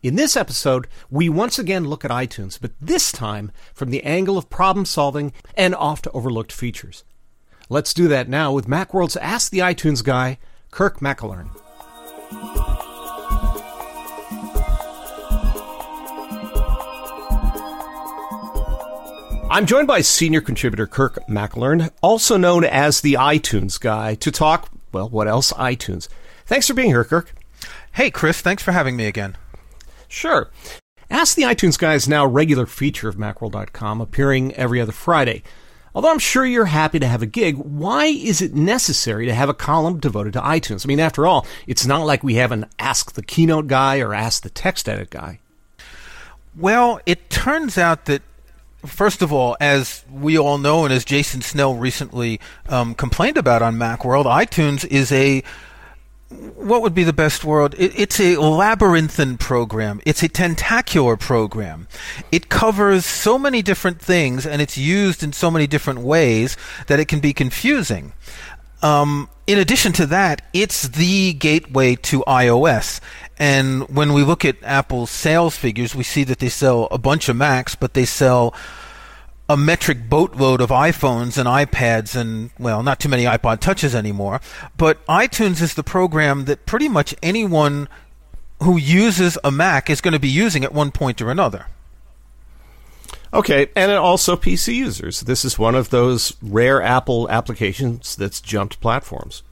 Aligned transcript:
In 0.03 0.17
this 0.17 0.37
episode, 0.37 0.87
we 1.09 1.29
once 1.29 1.57
again 1.57 1.85
look 1.85 2.05
at 2.05 2.11
iTunes, 2.11 2.59
but 2.61 2.73
this 2.79 3.11
time 3.11 3.51
from 3.73 3.89
the 3.89 4.03
angle 4.03 4.37
of 4.37 4.51
problem 4.51 4.85
solving 4.85 5.33
and 5.57 5.73
oft 5.73 6.07
overlooked 6.13 6.51
features. 6.51 7.03
Let's 7.73 7.95
do 7.95 8.07
that 8.09 8.29
now 8.29 8.53
with 8.53 8.67
Macworld's 8.67 9.17
Ask 9.17 9.49
the 9.49 9.57
iTunes 9.57 10.03
guy, 10.03 10.37
Kirk 10.69 10.99
McElhearn. 10.99 11.49
I'm 19.49 19.65
joined 19.65 19.87
by 19.87 20.01
senior 20.01 20.39
contributor 20.39 20.85
Kirk 20.85 21.17
McElhearn, 21.27 21.89
also 22.03 22.37
known 22.37 22.63
as 22.63 23.01
the 23.01 23.15
iTunes 23.15 23.79
guy, 23.79 24.13
to 24.13 24.29
talk, 24.29 24.69
well, 24.91 25.09
what 25.09 25.27
else? 25.27 25.51
iTunes. 25.53 26.07
Thanks 26.45 26.67
for 26.67 26.75
being 26.75 26.89
here, 26.89 27.03
Kirk. 27.03 27.33
Hey, 27.93 28.11
Chris, 28.11 28.39
thanks 28.39 28.61
for 28.61 28.71
having 28.71 28.95
me 28.95 29.07
again. 29.07 29.35
Sure. 30.07 30.51
Ask 31.09 31.35
the 31.35 31.41
iTunes 31.41 31.79
guy 31.79 31.95
is 31.95 32.07
now 32.07 32.25
a 32.25 32.27
regular 32.27 32.67
feature 32.67 33.09
of 33.09 33.15
Macworld.com, 33.15 33.99
appearing 33.99 34.53
every 34.53 34.79
other 34.79 34.91
Friday. 34.91 35.41
Although 35.95 36.11
I'm 36.11 36.19
sure 36.19 36.45
you're 36.45 36.65
happy 36.65 36.99
to 36.99 37.07
have 37.07 37.21
a 37.21 37.27
gig, 37.27 37.55
why 37.55 38.05
is 38.05 38.41
it 38.41 38.53
necessary 38.53 39.25
to 39.27 39.33
have 39.33 39.49
a 39.49 39.53
column 39.53 39.99
devoted 39.99 40.33
to 40.33 40.41
iTunes? 40.41 40.85
I 40.85 40.87
mean, 40.87 40.99
after 40.99 41.27
all, 41.27 41.45
it's 41.67 41.85
not 41.85 42.05
like 42.05 42.23
we 42.23 42.35
have 42.35 42.51
an 42.51 42.65
Ask 42.79 43.13
the 43.13 43.23
Keynote 43.23 43.67
guy 43.67 43.99
or 43.99 44.13
Ask 44.13 44.43
the 44.43 44.49
TextEdit 44.49 45.11
guy. 45.11 45.39
Well, 46.57 46.99
it 47.05 47.29
turns 47.29 47.77
out 47.77 48.05
that 48.05 48.21
first 48.85 49.21
of 49.21 49.31
all, 49.31 49.55
as 49.59 50.03
we 50.11 50.37
all 50.37 50.57
know, 50.57 50.85
and 50.85 50.93
as 50.93 51.05
Jason 51.05 51.41
Snell 51.41 51.75
recently 51.75 52.39
um, 52.67 52.95
complained 52.95 53.37
about 53.37 53.61
on 53.61 53.75
Macworld, 53.75 54.25
iTunes 54.25 54.85
is 54.85 55.11
a 55.11 55.43
what 56.55 56.81
would 56.81 56.93
be 56.93 57.03
the 57.03 57.13
best 57.13 57.43
word? 57.43 57.75
It, 57.77 57.97
it's 57.99 58.19
a 58.19 58.37
labyrinthine 58.37 59.37
program. 59.37 60.01
It's 60.05 60.23
a 60.23 60.29
tentacular 60.29 61.17
program. 61.17 61.87
It 62.31 62.49
covers 62.49 63.05
so 63.05 63.37
many 63.37 63.61
different 63.61 64.01
things 64.01 64.45
and 64.45 64.61
it's 64.61 64.77
used 64.77 65.23
in 65.23 65.33
so 65.33 65.51
many 65.51 65.67
different 65.67 65.99
ways 65.99 66.57
that 66.87 66.99
it 66.99 67.07
can 67.07 67.19
be 67.19 67.33
confusing. 67.33 68.13
Um, 68.81 69.29
in 69.47 69.57
addition 69.59 69.93
to 69.93 70.05
that, 70.07 70.41
it's 70.53 70.87
the 70.89 71.33
gateway 71.33 71.95
to 71.95 72.23
iOS. 72.27 72.99
And 73.37 73.87
when 73.89 74.13
we 74.13 74.23
look 74.23 74.45
at 74.45 74.57
Apple's 74.61 75.09
sales 75.09 75.55
figures, 75.55 75.95
we 75.95 76.03
see 76.03 76.23
that 76.25 76.39
they 76.39 76.49
sell 76.49 76.87
a 76.91 76.97
bunch 76.97 77.29
of 77.29 77.35
Macs, 77.35 77.75
but 77.75 77.93
they 77.93 78.05
sell 78.05 78.53
a 79.49 79.57
metric 79.57 80.09
boatload 80.09 80.61
of 80.61 80.69
iPhones 80.69 81.37
and 81.37 81.47
iPads 81.47 82.15
and, 82.15 82.51
well, 82.57 82.81
not 82.81 82.99
too 82.99 83.09
many 83.09 83.25
iPod 83.25 83.59
Touches 83.59 83.93
anymore. 83.93 84.39
But 84.77 85.05
iTunes 85.07 85.61
is 85.61 85.73
the 85.73 85.83
program 85.83 86.45
that 86.45 86.65
pretty 86.65 86.87
much 86.87 87.13
anyone 87.21 87.89
who 88.61 88.77
uses 88.77 89.37
a 89.43 89.51
Mac 89.51 89.89
is 89.89 90.01
going 90.01 90.13
to 90.13 90.19
be 90.19 90.29
using 90.29 90.63
at 90.63 90.73
one 90.73 90.91
point 90.91 91.21
or 91.21 91.29
another. 91.29 91.67
Okay, 93.33 93.67
and 93.75 93.91
also 93.91 94.35
PC 94.35 94.75
users. 94.75 95.21
This 95.21 95.43
is 95.43 95.57
one 95.57 95.75
of 95.75 95.89
those 95.89 96.35
rare 96.41 96.81
Apple 96.81 97.29
applications 97.29 98.15
that's 98.15 98.39
jumped 98.39 98.79
platforms. 98.79 99.43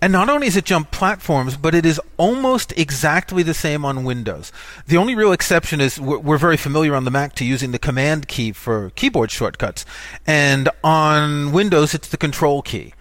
And 0.00 0.12
not 0.12 0.28
only 0.28 0.46
is 0.46 0.56
it 0.56 0.64
jump 0.64 0.90
platforms, 0.92 1.56
but 1.56 1.74
it 1.74 1.84
is 1.84 2.00
almost 2.16 2.72
exactly 2.76 3.42
the 3.42 3.54
same 3.54 3.84
on 3.84 4.04
Windows. 4.04 4.52
The 4.86 4.96
only 4.96 5.14
real 5.14 5.32
exception 5.32 5.80
is 5.80 6.00
we're, 6.00 6.18
we're, 6.18 6.38
very 6.38 6.56
familiar 6.56 6.94
on 6.94 7.04
the 7.04 7.10
Mac 7.10 7.34
to 7.34 7.44
using 7.44 7.72
the 7.72 7.80
Command 7.80 8.28
key 8.28 8.52
for 8.52 8.90
keyboard 8.90 9.32
shortcuts, 9.32 9.84
and 10.24 10.68
on 10.84 11.50
Windows 11.50 11.94
it's 11.94 12.08
the 12.08 12.16
Control 12.16 12.62
key. 12.62 12.94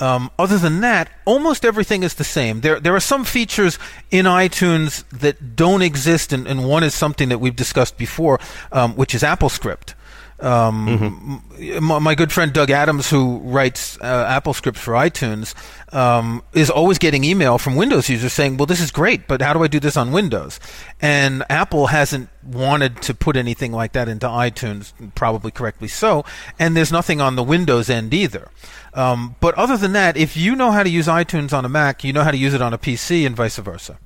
Um, 0.00 0.30
other 0.38 0.58
than 0.58 0.80
that, 0.80 1.10
almost 1.24 1.64
everything 1.64 2.02
is 2.02 2.14
the 2.14 2.24
same. 2.24 2.60
There, 2.60 2.80
there 2.80 2.94
are 2.94 3.00
some 3.00 3.24
features 3.24 3.78
in 4.10 4.26
iTunes 4.26 5.08
that 5.10 5.56
don't 5.56 5.82
exist, 5.82 6.32
and, 6.32 6.46
and 6.46 6.68
one 6.68 6.82
is 6.82 6.94
something 6.94 7.28
that 7.28 7.38
we've 7.38 7.54
discussed 7.54 7.96
before, 7.96 8.40
um, 8.72 8.94
which 8.94 9.14
is 9.14 9.22
AppleScript. 9.22 9.94
Um, 10.40 11.40
mm-hmm. 11.56 11.84
my, 11.84 11.98
my, 12.00 12.14
good 12.16 12.32
friend 12.32 12.52
Doug 12.52 12.70
Adams, 12.70 13.08
who 13.08 13.38
writes 13.38 13.96
uh, 14.00 14.26
Apple 14.28 14.52
scripts 14.52 14.80
for 14.80 14.94
iTunes, 14.94 15.54
um, 15.94 16.42
is 16.52 16.70
always 16.70 16.98
getting 16.98 17.22
email 17.22 17.56
from 17.56 17.76
Windows 17.76 18.08
users 18.08 18.32
saying, 18.32 18.56
"Well, 18.56 18.66
this 18.66 18.80
is 18.80 18.90
great, 18.90 19.28
but 19.28 19.40
how 19.40 19.52
do 19.52 19.62
I 19.62 19.68
do 19.68 19.78
this 19.78 19.96
on 19.96 20.10
Windows?" 20.10 20.58
And 21.00 21.44
Apple 21.48 21.86
hasn't 21.86 22.30
wanted 22.44 23.00
to 23.02 23.14
put 23.14 23.36
anything 23.36 23.70
like 23.70 23.92
that 23.92 24.08
into 24.08 24.26
iTunes, 24.26 24.92
probably 25.14 25.52
correctly 25.52 25.88
so. 25.88 26.24
And 26.58 26.76
there's 26.76 26.90
nothing 26.90 27.20
on 27.20 27.36
the 27.36 27.44
Windows 27.44 27.88
end 27.88 28.12
either. 28.12 28.50
Um, 28.92 29.36
but 29.40 29.54
other 29.54 29.76
than 29.76 29.92
that, 29.92 30.16
if 30.16 30.36
you 30.36 30.56
know 30.56 30.72
how 30.72 30.82
to 30.82 30.90
use 30.90 31.06
iTunes 31.06 31.52
on 31.52 31.64
a 31.64 31.68
Mac, 31.68 32.02
you 32.02 32.12
know 32.12 32.24
how 32.24 32.32
to 32.32 32.36
use 32.36 32.54
it 32.54 32.62
on 32.62 32.74
a 32.74 32.78
PC, 32.78 33.24
and 33.24 33.36
vice 33.36 33.56
versa. 33.58 33.98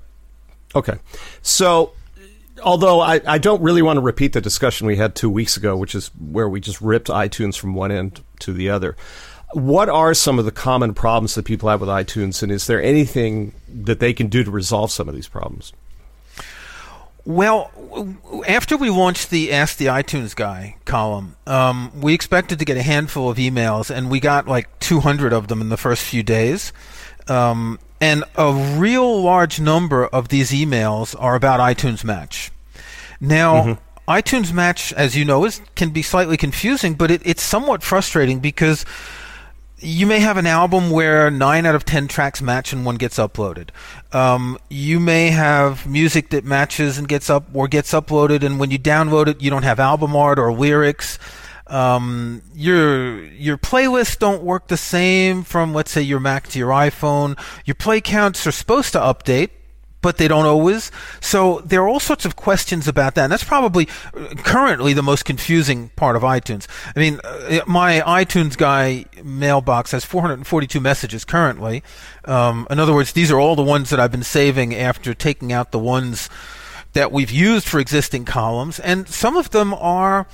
Okay, 0.74 0.98
so 1.40 1.92
although 2.62 3.00
I, 3.00 3.20
I 3.26 3.38
don't 3.38 3.62
really 3.62 3.82
want 3.82 3.96
to 3.96 4.00
repeat 4.00 4.32
the 4.32 4.40
discussion 4.40 4.86
we 4.86 4.96
had 4.96 5.14
two 5.14 5.30
weeks 5.30 5.56
ago, 5.56 5.76
which 5.76 5.94
is 5.94 6.08
where 6.18 6.48
we 6.48 6.60
just 6.60 6.80
ripped 6.80 7.08
iTunes 7.08 7.58
from 7.58 7.74
one 7.74 7.90
end 7.90 8.22
to 8.40 8.52
the 8.52 8.70
other. 8.70 8.96
What 9.52 9.88
are 9.88 10.12
some 10.12 10.38
of 10.38 10.44
the 10.44 10.52
common 10.52 10.92
problems 10.92 11.34
that 11.34 11.44
people 11.44 11.68
have 11.70 11.80
with 11.80 11.88
iTunes, 11.88 12.42
and 12.42 12.52
is 12.52 12.66
there 12.66 12.82
anything 12.82 13.54
that 13.68 13.98
they 13.98 14.12
can 14.12 14.26
do 14.28 14.44
to 14.44 14.50
resolve 14.50 14.90
some 14.90 15.08
of 15.08 15.14
these 15.14 15.28
problems? 15.28 15.72
Well, 17.24 17.70
after 18.46 18.76
we 18.76 18.88
launched 18.88 19.28
the 19.28 19.52
Ask 19.52 19.76
the 19.76 19.86
iTunes 19.86 20.34
Guy 20.34 20.76
column, 20.86 21.36
um, 21.46 21.92
we 22.00 22.14
expected 22.14 22.58
to 22.58 22.64
get 22.64 22.78
a 22.78 22.82
handful 22.82 23.30
of 23.30 23.36
emails, 23.36 23.94
and 23.94 24.10
we 24.10 24.20
got 24.20 24.48
like 24.48 24.78
200 24.80 25.32
of 25.32 25.48
them 25.48 25.60
in 25.60 25.68
the 25.68 25.76
first 25.76 26.02
few 26.02 26.22
days. 26.22 26.72
Um, 27.26 27.78
and 28.00 28.24
a 28.36 28.52
real 28.52 29.22
large 29.22 29.60
number 29.60 30.06
of 30.06 30.28
these 30.28 30.50
emails 30.50 31.16
are 31.18 31.34
about 31.34 31.60
iTunes 31.60 32.04
Match. 32.04 32.50
Now, 33.20 33.62
mm-hmm. 33.62 34.10
iTunes 34.10 34.52
Match, 34.52 34.92
as 34.92 35.16
you 35.16 35.24
know, 35.24 35.44
is 35.44 35.60
can 35.74 35.90
be 35.90 36.02
slightly 36.02 36.36
confusing, 36.36 36.94
but 36.94 37.10
it, 37.10 37.22
it's 37.24 37.42
somewhat 37.42 37.82
frustrating 37.82 38.40
because 38.40 38.84
you 39.80 40.06
may 40.06 40.18
have 40.18 40.36
an 40.36 40.46
album 40.46 40.90
where 40.90 41.30
nine 41.30 41.64
out 41.64 41.74
of 41.74 41.84
ten 41.84 42.08
tracks 42.08 42.42
match 42.42 42.72
and 42.72 42.84
one 42.84 42.96
gets 42.96 43.18
uploaded. 43.18 43.70
Um, 44.12 44.58
you 44.68 44.98
may 44.98 45.30
have 45.30 45.86
music 45.86 46.30
that 46.30 46.44
matches 46.44 46.98
and 46.98 47.08
gets 47.08 47.30
up 47.30 47.44
or 47.52 47.68
gets 47.68 47.92
uploaded, 47.92 48.42
and 48.42 48.58
when 48.58 48.70
you 48.70 48.78
download 48.78 49.28
it, 49.28 49.40
you 49.40 49.50
don't 49.50 49.62
have 49.62 49.78
album 49.78 50.16
art 50.16 50.38
or 50.38 50.52
lyrics. 50.52 51.18
Um, 51.68 52.42
your 52.54 53.24
your 53.24 53.58
playlists 53.58 54.18
don't 54.18 54.42
work 54.42 54.68
the 54.68 54.76
same 54.76 55.42
from 55.42 55.74
let's 55.74 55.90
say 55.90 56.02
your 56.02 56.20
Mac 56.20 56.48
to 56.48 56.58
your 56.58 56.70
iPhone. 56.70 57.38
Your 57.64 57.74
play 57.74 58.00
counts 58.00 58.46
are 58.46 58.52
supposed 58.52 58.92
to 58.92 58.98
update, 58.98 59.50
but 60.00 60.16
they 60.16 60.28
don't 60.28 60.46
always. 60.46 60.90
So 61.20 61.60
there 61.64 61.82
are 61.82 61.88
all 61.88 62.00
sorts 62.00 62.24
of 62.24 62.36
questions 62.36 62.88
about 62.88 63.14
that. 63.16 63.24
And 63.24 63.32
that's 63.32 63.44
probably 63.44 63.88
uh, 64.14 64.34
currently 64.36 64.92
the 64.92 65.02
most 65.02 65.24
confusing 65.24 65.90
part 65.96 66.16
of 66.16 66.22
iTunes. 66.22 66.66
I 66.94 66.98
mean, 66.98 67.20
uh, 67.24 67.60
my 67.66 68.00
iTunes 68.00 68.56
guy 68.56 69.04
mailbox 69.22 69.90
has 69.90 70.04
442 70.04 70.80
messages 70.80 71.24
currently. 71.24 71.82
Um, 72.24 72.66
in 72.70 72.78
other 72.78 72.94
words, 72.94 73.12
these 73.12 73.30
are 73.30 73.38
all 73.38 73.56
the 73.56 73.62
ones 73.62 73.90
that 73.90 74.00
I've 74.00 74.12
been 74.12 74.22
saving 74.22 74.74
after 74.74 75.14
taking 75.14 75.52
out 75.52 75.72
the 75.72 75.78
ones 75.78 76.30
that 76.92 77.12
we've 77.12 77.30
used 77.30 77.68
for 77.68 77.80
existing 77.80 78.24
columns, 78.24 78.80
and 78.80 79.08
some 79.08 79.36
of 79.36 79.50
them 79.50 79.74
are 79.74 80.26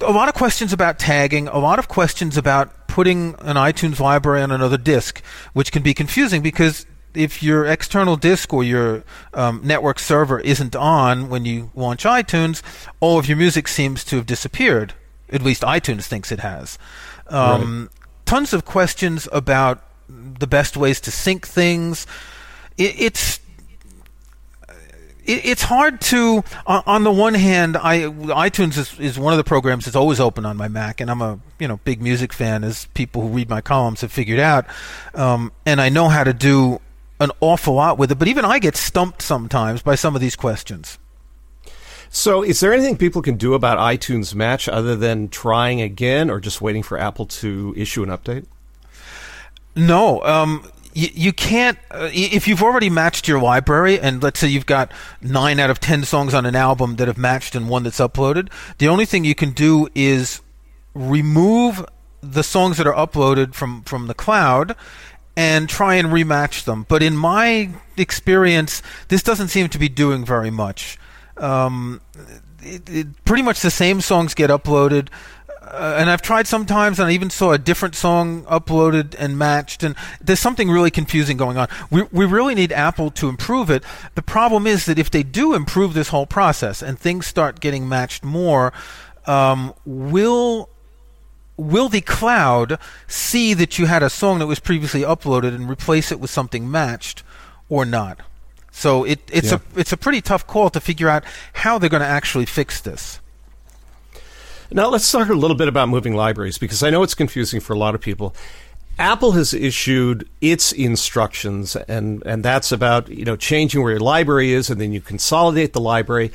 a 0.00 0.12
lot 0.12 0.28
of 0.28 0.34
questions 0.34 0.72
about 0.72 0.98
tagging, 0.98 1.48
a 1.48 1.58
lot 1.58 1.78
of 1.78 1.88
questions 1.88 2.36
about 2.36 2.88
putting 2.88 3.34
an 3.40 3.56
iTunes 3.56 3.98
library 3.98 4.42
on 4.42 4.50
another 4.50 4.78
disk, 4.78 5.22
which 5.52 5.72
can 5.72 5.82
be 5.82 5.94
confusing 5.94 6.42
because 6.42 6.86
if 7.14 7.42
your 7.42 7.64
external 7.64 8.16
disk 8.16 8.52
or 8.52 8.64
your 8.64 9.04
um, 9.32 9.60
network 9.64 9.98
server 9.98 10.40
isn't 10.40 10.74
on 10.74 11.28
when 11.28 11.44
you 11.44 11.70
launch 11.74 12.04
iTunes, 12.04 12.62
all 13.00 13.18
of 13.18 13.28
your 13.28 13.36
music 13.36 13.68
seems 13.68 14.04
to 14.04 14.16
have 14.16 14.26
disappeared. 14.26 14.94
At 15.30 15.42
least 15.42 15.62
iTunes 15.62 16.04
thinks 16.04 16.32
it 16.32 16.40
has. 16.40 16.78
Um, 17.28 17.90
right. 17.90 18.08
Tons 18.26 18.52
of 18.52 18.64
questions 18.64 19.28
about 19.32 19.82
the 20.08 20.46
best 20.46 20.76
ways 20.76 21.00
to 21.02 21.10
sync 21.10 21.46
things. 21.46 22.06
It, 22.76 22.94
it's 22.98 23.40
it's 25.26 25.62
hard 25.62 26.00
to 26.00 26.44
on 26.66 27.04
the 27.04 27.10
one 27.10 27.34
hand 27.34 27.76
i 27.76 28.00
itunes 28.00 28.76
is, 28.76 28.98
is 29.00 29.18
one 29.18 29.32
of 29.32 29.38
the 29.38 29.44
programs 29.44 29.84
that's 29.84 29.96
always 29.96 30.20
open 30.20 30.44
on 30.44 30.56
my 30.56 30.68
mac 30.68 31.00
and 31.00 31.10
i'm 31.10 31.22
a 31.22 31.38
you 31.58 31.66
know 31.66 31.78
big 31.84 32.02
music 32.02 32.32
fan 32.32 32.62
as 32.62 32.86
people 32.94 33.22
who 33.22 33.28
read 33.28 33.48
my 33.48 33.60
columns 33.60 34.00
have 34.02 34.12
figured 34.12 34.40
out. 34.40 34.66
Um, 35.14 35.52
and 35.64 35.80
i 35.80 35.88
know 35.88 36.08
how 36.08 36.24
to 36.24 36.32
do 36.32 36.80
an 37.20 37.30
awful 37.40 37.74
lot 37.74 37.98
with 37.98 38.10
it 38.12 38.18
but 38.18 38.28
even 38.28 38.44
i 38.44 38.58
get 38.58 38.76
stumped 38.76 39.22
sometimes 39.22 39.82
by 39.82 39.94
some 39.94 40.14
of 40.14 40.20
these 40.20 40.36
questions. 40.36 40.98
So 42.10 42.44
is 42.44 42.60
there 42.60 42.72
anything 42.72 42.96
people 42.96 43.22
can 43.22 43.36
do 43.36 43.54
about 43.54 43.78
itunes 43.78 44.36
match 44.36 44.68
other 44.68 44.94
than 44.94 45.28
trying 45.28 45.80
again 45.80 46.30
or 46.30 46.38
just 46.38 46.60
waiting 46.60 46.84
for 46.84 46.96
apple 46.96 47.26
to 47.26 47.74
issue 47.76 48.04
an 48.04 48.08
update? 48.08 48.46
No, 49.74 50.22
um, 50.22 50.70
you, 50.94 51.32
can't 51.32 51.78
uh, 51.90 52.08
if 52.12 52.46
you've 52.46 52.62
already 52.62 52.88
matched 52.88 53.26
your 53.26 53.40
library 53.40 53.98
and 53.98 54.22
let's 54.22 54.38
say 54.38 54.46
you've 54.46 54.66
got 54.66 54.92
9 55.22 55.58
out 55.58 55.70
of 55.70 55.80
10 55.80 56.04
songs 56.04 56.34
on 56.34 56.46
an 56.46 56.54
album 56.54 56.96
that 56.96 57.08
have 57.08 57.18
matched 57.18 57.54
and 57.54 57.68
one 57.68 57.82
that's 57.82 57.98
uploaded 57.98 58.50
the 58.78 58.88
only 58.88 59.04
thing 59.04 59.24
you 59.24 59.34
can 59.34 59.50
do 59.50 59.88
is 59.94 60.40
remove 60.94 61.84
the 62.22 62.42
songs 62.42 62.76
that 62.78 62.86
are 62.86 62.94
uploaded 62.94 63.54
from 63.54 63.82
from 63.82 64.06
the 64.06 64.14
cloud 64.14 64.74
and 65.36 65.68
try 65.68 65.96
and 65.96 66.08
rematch 66.08 66.64
them. 66.64 66.86
But 66.88 67.02
in 67.02 67.16
my 67.16 67.70
experience 67.96 68.82
this 69.08 69.22
doesn't 69.22 69.48
seem 69.48 69.68
to 69.70 69.78
be 69.78 69.88
doing 69.88 70.24
very 70.24 70.50
much. 70.50 70.98
Um, 71.36 72.00
it, 72.62 72.88
it, 72.88 73.24
pretty 73.24 73.42
much 73.42 73.60
the 73.60 73.70
same 73.70 74.00
songs 74.00 74.32
get 74.34 74.48
uploaded 74.48 75.08
uh, 75.70 75.96
and 75.98 76.10
I've 76.10 76.22
tried 76.22 76.46
sometimes, 76.46 76.98
and 76.98 77.08
I 77.08 77.12
even 77.12 77.30
saw 77.30 77.52
a 77.52 77.58
different 77.58 77.94
song 77.94 78.44
uploaded 78.44 79.14
and 79.18 79.38
matched, 79.38 79.82
and 79.82 79.94
there's 80.20 80.40
something 80.40 80.70
really 80.70 80.90
confusing 80.90 81.36
going 81.36 81.56
on. 81.56 81.68
We 81.90 82.02
we 82.12 82.24
really 82.24 82.54
need 82.54 82.72
Apple 82.72 83.10
to 83.12 83.28
improve 83.28 83.70
it. 83.70 83.82
The 84.14 84.22
problem 84.22 84.66
is 84.66 84.86
that 84.86 84.98
if 84.98 85.10
they 85.10 85.22
do 85.22 85.54
improve 85.54 85.94
this 85.94 86.08
whole 86.08 86.26
process 86.26 86.82
and 86.82 86.98
things 86.98 87.26
start 87.26 87.60
getting 87.60 87.88
matched 87.88 88.24
more, 88.24 88.72
um, 89.26 89.74
will 89.84 90.68
will 91.56 91.88
the 91.88 92.00
cloud 92.00 92.78
see 93.06 93.54
that 93.54 93.78
you 93.78 93.86
had 93.86 94.02
a 94.02 94.10
song 94.10 94.40
that 94.40 94.46
was 94.46 94.60
previously 94.60 95.02
uploaded 95.02 95.54
and 95.54 95.68
replace 95.68 96.10
it 96.10 96.20
with 96.20 96.30
something 96.30 96.70
matched, 96.70 97.22
or 97.68 97.84
not? 97.84 98.20
So 98.70 99.04
it, 99.04 99.20
it's 99.30 99.52
yeah. 99.52 99.58
a 99.76 99.80
it's 99.80 99.92
a 99.92 99.96
pretty 99.96 100.20
tough 100.20 100.46
call 100.46 100.68
to 100.70 100.80
figure 100.80 101.08
out 101.08 101.24
how 101.52 101.78
they're 101.78 101.88
going 101.88 102.02
to 102.02 102.06
actually 102.06 102.46
fix 102.46 102.80
this. 102.80 103.20
Now, 104.70 104.88
let's 104.88 105.10
talk 105.10 105.28
a 105.28 105.34
little 105.34 105.56
bit 105.56 105.68
about 105.68 105.88
moving 105.88 106.14
libraries 106.14 106.58
because 106.58 106.82
I 106.82 106.90
know 106.90 107.02
it's 107.02 107.14
confusing 107.14 107.60
for 107.60 107.72
a 107.72 107.78
lot 107.78 107.94
of 107.94 108.00
people. 108.00 108.34
Apple 108.98 109.32
has 109.32 109.52
issued 109.52 110.28
its 110.40 110.72
instructions, 110.72 111.74
and, 111.76 112.22
and 112.24 112.44
that's 112.44 112.70
about 112.70 113.08
you 113.08 113.24
know 113.24 113.36
changing 113.36 113.82
where 113.82 113.92
your 113.92 114.00
library 114.00 114.52
is, 114.52 114.70
and 114.70 114.80
then 114.80 114.92
you 114.92 115.00
consolidate 115.00 115.72
the 115.72 115.80
library. 115.80 116.30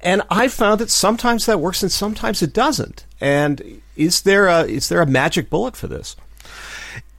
And 0.00 0.22
I 0.28 0.48
found 0.48 0.80
that 0.80 0.90
sometimes 0.90 1.46
that 1.46 1.60
works, 1.60 1.82
and 1.82 1.90
sometimes 1.90 2.42
it 2.42 2.52
doesn't. 2.52 3.06
And 3.20 3.80
is 3.96 4.22
there 4.22 4.48
a 4.48 4.64
is 4.64 4.88
there 4.88 5.00
a 5.00 5.06
magic 5.06 5.48
bullet 5.50 5.76
for 5.76 5.86
this? 5.86 6.16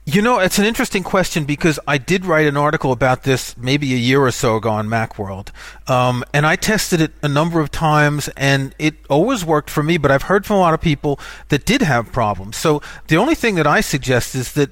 You 0.08 0.22
know, 0.22 0.38
it's 0.38 0.60
an 0.60 0.64
interesting 0.64 1.02
question 1.02 1.46
because 1.46 1.80
I 1.88 1.98
did 1.98 2.24
write 2.24 2.46
an 2.46 2.56
article 2.56 2.92
about 2.92 3.24
this 3.24 3.56
maybe 3.56 3.92
a 3.92 3.96
year 3.96 4.22
or 4.22 4.30
so 4.30 4.54
ago 4.54 4.70
on 4.70 4.86
Macworld. 4.86 5.48
Um, 5.90 6.22
and 6.32 6.46
I 6.46 6.54
tested 6.54 7.00
it 7.00 7.12
a 7.22 7.28
number 7.28 7.58
of 7.58 7.72
times 7.72 8.28
and 8.36 8.72
it 8.78 8.94
always 9.10 9.44
worked 9.44 9.68
for 9.68 9.82
me, 9.82 9.98
but 9.98 10.12
I've 10.12 10.22
heard 10.22 10.46
from 10.46 10.56
a 10.56 10.60
lot 10.60 10.74
of 10.74 10.80
people 10.80 11.18
that 11.48 11.64
did 11.64 11.82
have 11.82 12.12
problems. 12.12 12.56
So 12.56 12.80
the 13.08 13.16
only 13.16 13.34
thing 13.34 13.56
that 13.56 13.66
I 13.66 13.80
suggest 13.80 14.36
is 14.36 14.52
that 14.52 14.70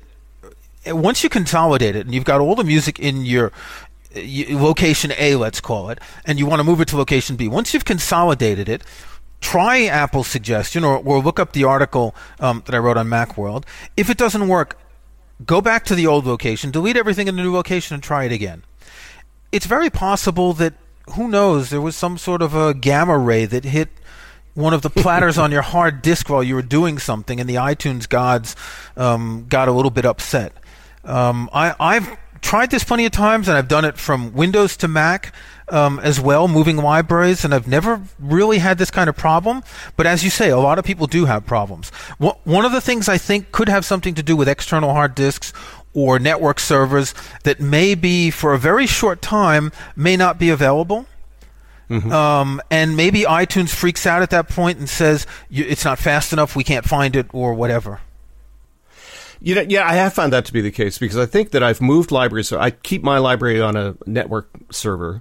uh, 0.89 0.95
once 0.95 1.25
you 1.25 1.29
consolidate 1.29 1.97
it 1.97 2.07
and 2.07 2.15
you've 2.15 2.25
got 2.25 2.41
all 2.41 2.55
the 2.55 2.63
music 2.63 3.01
in 3.01 3.27
your 3.27 3.51
location 4.15 5.13
A, 5.19 5.35
let's 5.35 5.61
call 5.61 5.91
it, 5.91 5.99
and 6.25 6.39
you 6.39 6.47
want 6.47 6.61
to 6.61 6.65
move 6.65 6.81
it 6.81 6.87
to 6.89 6.97
location 6.97 7.35
B, 7.35 7.49
once 7.49 7.75
you've 7.75 7.85
consolidated 7.85 8.69
it, 8.69 8.85
try 9.41 9.87
Apple's 9.87 10.29
suggestion 10.29 10.85
or, 10.85 10.99
or 10.99 11.19
look 11.19 11.41
up 11.41 11.55
the 11.55 11.65
article 11.65 12.15
um, 12.39 12.63
that 12.67 12.75
I 12.77 12.79
wrote 12.79 12.97
on 12.97 13.09
Macworld. 13.09 13.65
If 13.97 14.09
it 14.09 14.17
doesn't 14.17 14.47
work, 14.47 14.79
go 15.45 15.61
back 15.61 15.85
to 15.87 15.95
the 15.95 16.07
old 16.07 16.27
location, 16.27 16.71
delete 16.71 16.97
everything 16.97 17.29
in 17.29 17.37
the 17.37 17.43
new 17.43 17.53
location, 17.53 17.95
and 17.95 18.03
try 18.03 18.25
it 18.25 18.33
again. 18.33 18.63
It's 19.53 19.67
very 19.67 19.91
possible 19.91 20.53
that, 20.55 20.75
who 21.15 21.29
knows, 21.29 21.71
there 21.71 21.81
was 21.81 21.97
some 21.97 22.19
sort 22.19 22.43
of 22.43 22.55
a 22.55 22.75
gamma 22.75 23.19
ray 23.19 23.45
that 23.47 23.65
hit 23.65 23.89
one 24.55 24.73
of 24.73 24.83
the 24.83 24.91
platters 24.91 25.39
on 25.45 25.51
your 25.51 25.63
hard 25.63 26.03
disk 26.03 26.29
while 26.29 26.43
you 26.43 26.55
were 26.55 26.63
doing 26.63 26.99
something, 26.99 27.41
and 27.41 27.49
the 27.49 27.57
iTunes 27.57 28.09
gods 28.09 28.57
um, 28.97 29.47
got 29.49 29.69
a 29.69 29.73
little 29.73 29.91
bit 29.91 30.05
upset. 30.05 30.53
Um, 31.05 31.51
I, 31.53 31.75
I've 31.79 32.17
tried 32.41 32.71
this 32.71 32.85
plenty 32.85 33.07
of 33.07 33.13
times, 33.13 33.49
and 33.49 33.57
I've 33.57 33.69
done 33.69 33.85
it 33.85 33.99
from 33.99 34.33
Windows 34.33 34.77
to 34.79 34.89
Mac 34.89 35.35
um, 35.69 35.99
as 36.00 36.20
well, 36.20 36.49
moving 36.49 36.76
libraries, 36.76 37.44
and 37.44 37.55
I've 37.55 37.69
never 37.69 38.02
really 38.19 38.58
had 38.58 38.78
this 38.78 38.90
kind 38.90 39.08
of 39.08 39.16
problem. 39.16 39.62
But 39.96 40.06
as 40.06 40.22
you 40.25 40.31
say, 40.31 40.50
a 40.50 40.58
lot 40.58 40.78
of 40.78 40.84
people 40.84 41.06
do 41.06 41.25
have 41.25 41.46
problems. 41.46 41.90
One 42.19 42.64
of 42.64 42.72
the 42.72 42.81
things 42.81 43.08
I 43.08 43.19
think 43.19 43.52
could 43.52 43.69
have 43.69 43.84
something 43.84 44.14
to 44.14 44.22
do 44.22 44.37
with 44.37 44.49
external 44.49 44.93
hard 44.93 45.14
disks 45.14 45.52
or 45.94 46.19
network 46.19 46.58
servers 46.58 47.14
that 47.44 47.61
may 47.61 47.94
be 47.94 48.31
for 48.31 48.52
a 48.52 48.58
very 48.58 48.87
short 48.87 49.22
time 49.22 49.72
may 49.96 50.16
not 50.16 50.38
be 50.38 50.50
available. 50.50 51.06
Mm-hmm. 51.88 52.11
Um, 52.11 52.61
and 52.70 52.96
maybe 52.96 53.20
iTunes 53.20 53.70
freaks 53.70 54.06
out 54.06 54.22
at 54.22 54.31
that 54.31 54.49
point 54.49 54.78
and 54.78 54.88
says 54.88 55.26
it's 55.50 55.84
not 55.84 55.99
fast 55.99 56.32
enough, 56.32 56.56
we 56.56 56.64
can't 56.64 56.84
find 56.84 57.14
it, 57.14 57.26
or 57.32 57.55
whatever. 57.55 58.00
You 59.40 59.55
know, 59.55 59.61
yeah, 59.61 59.87
I 59.87 59.94
have 59.94 60.14
found 60.14 60.32
that 60.32 60.46
to 60.46 60.52
be 60.52 60.62
the 60.62 60.70
case 60.70 60.96
because 60.96 61.19
I 61.19 61.26
think 61.26 61.50
that 61.50 61.62
I've 61.62 61.82
moved 61.82 62.11
libraries. 62.11 62.49
So 62.49 62.58
I 62.58 62.70
keep 62.70 63.02
my 63.02 63.19
library 63.19 63.61
on 63.61 63.76
a 63.76 63.94
network 64.06 64.49
server, 64.70 65.20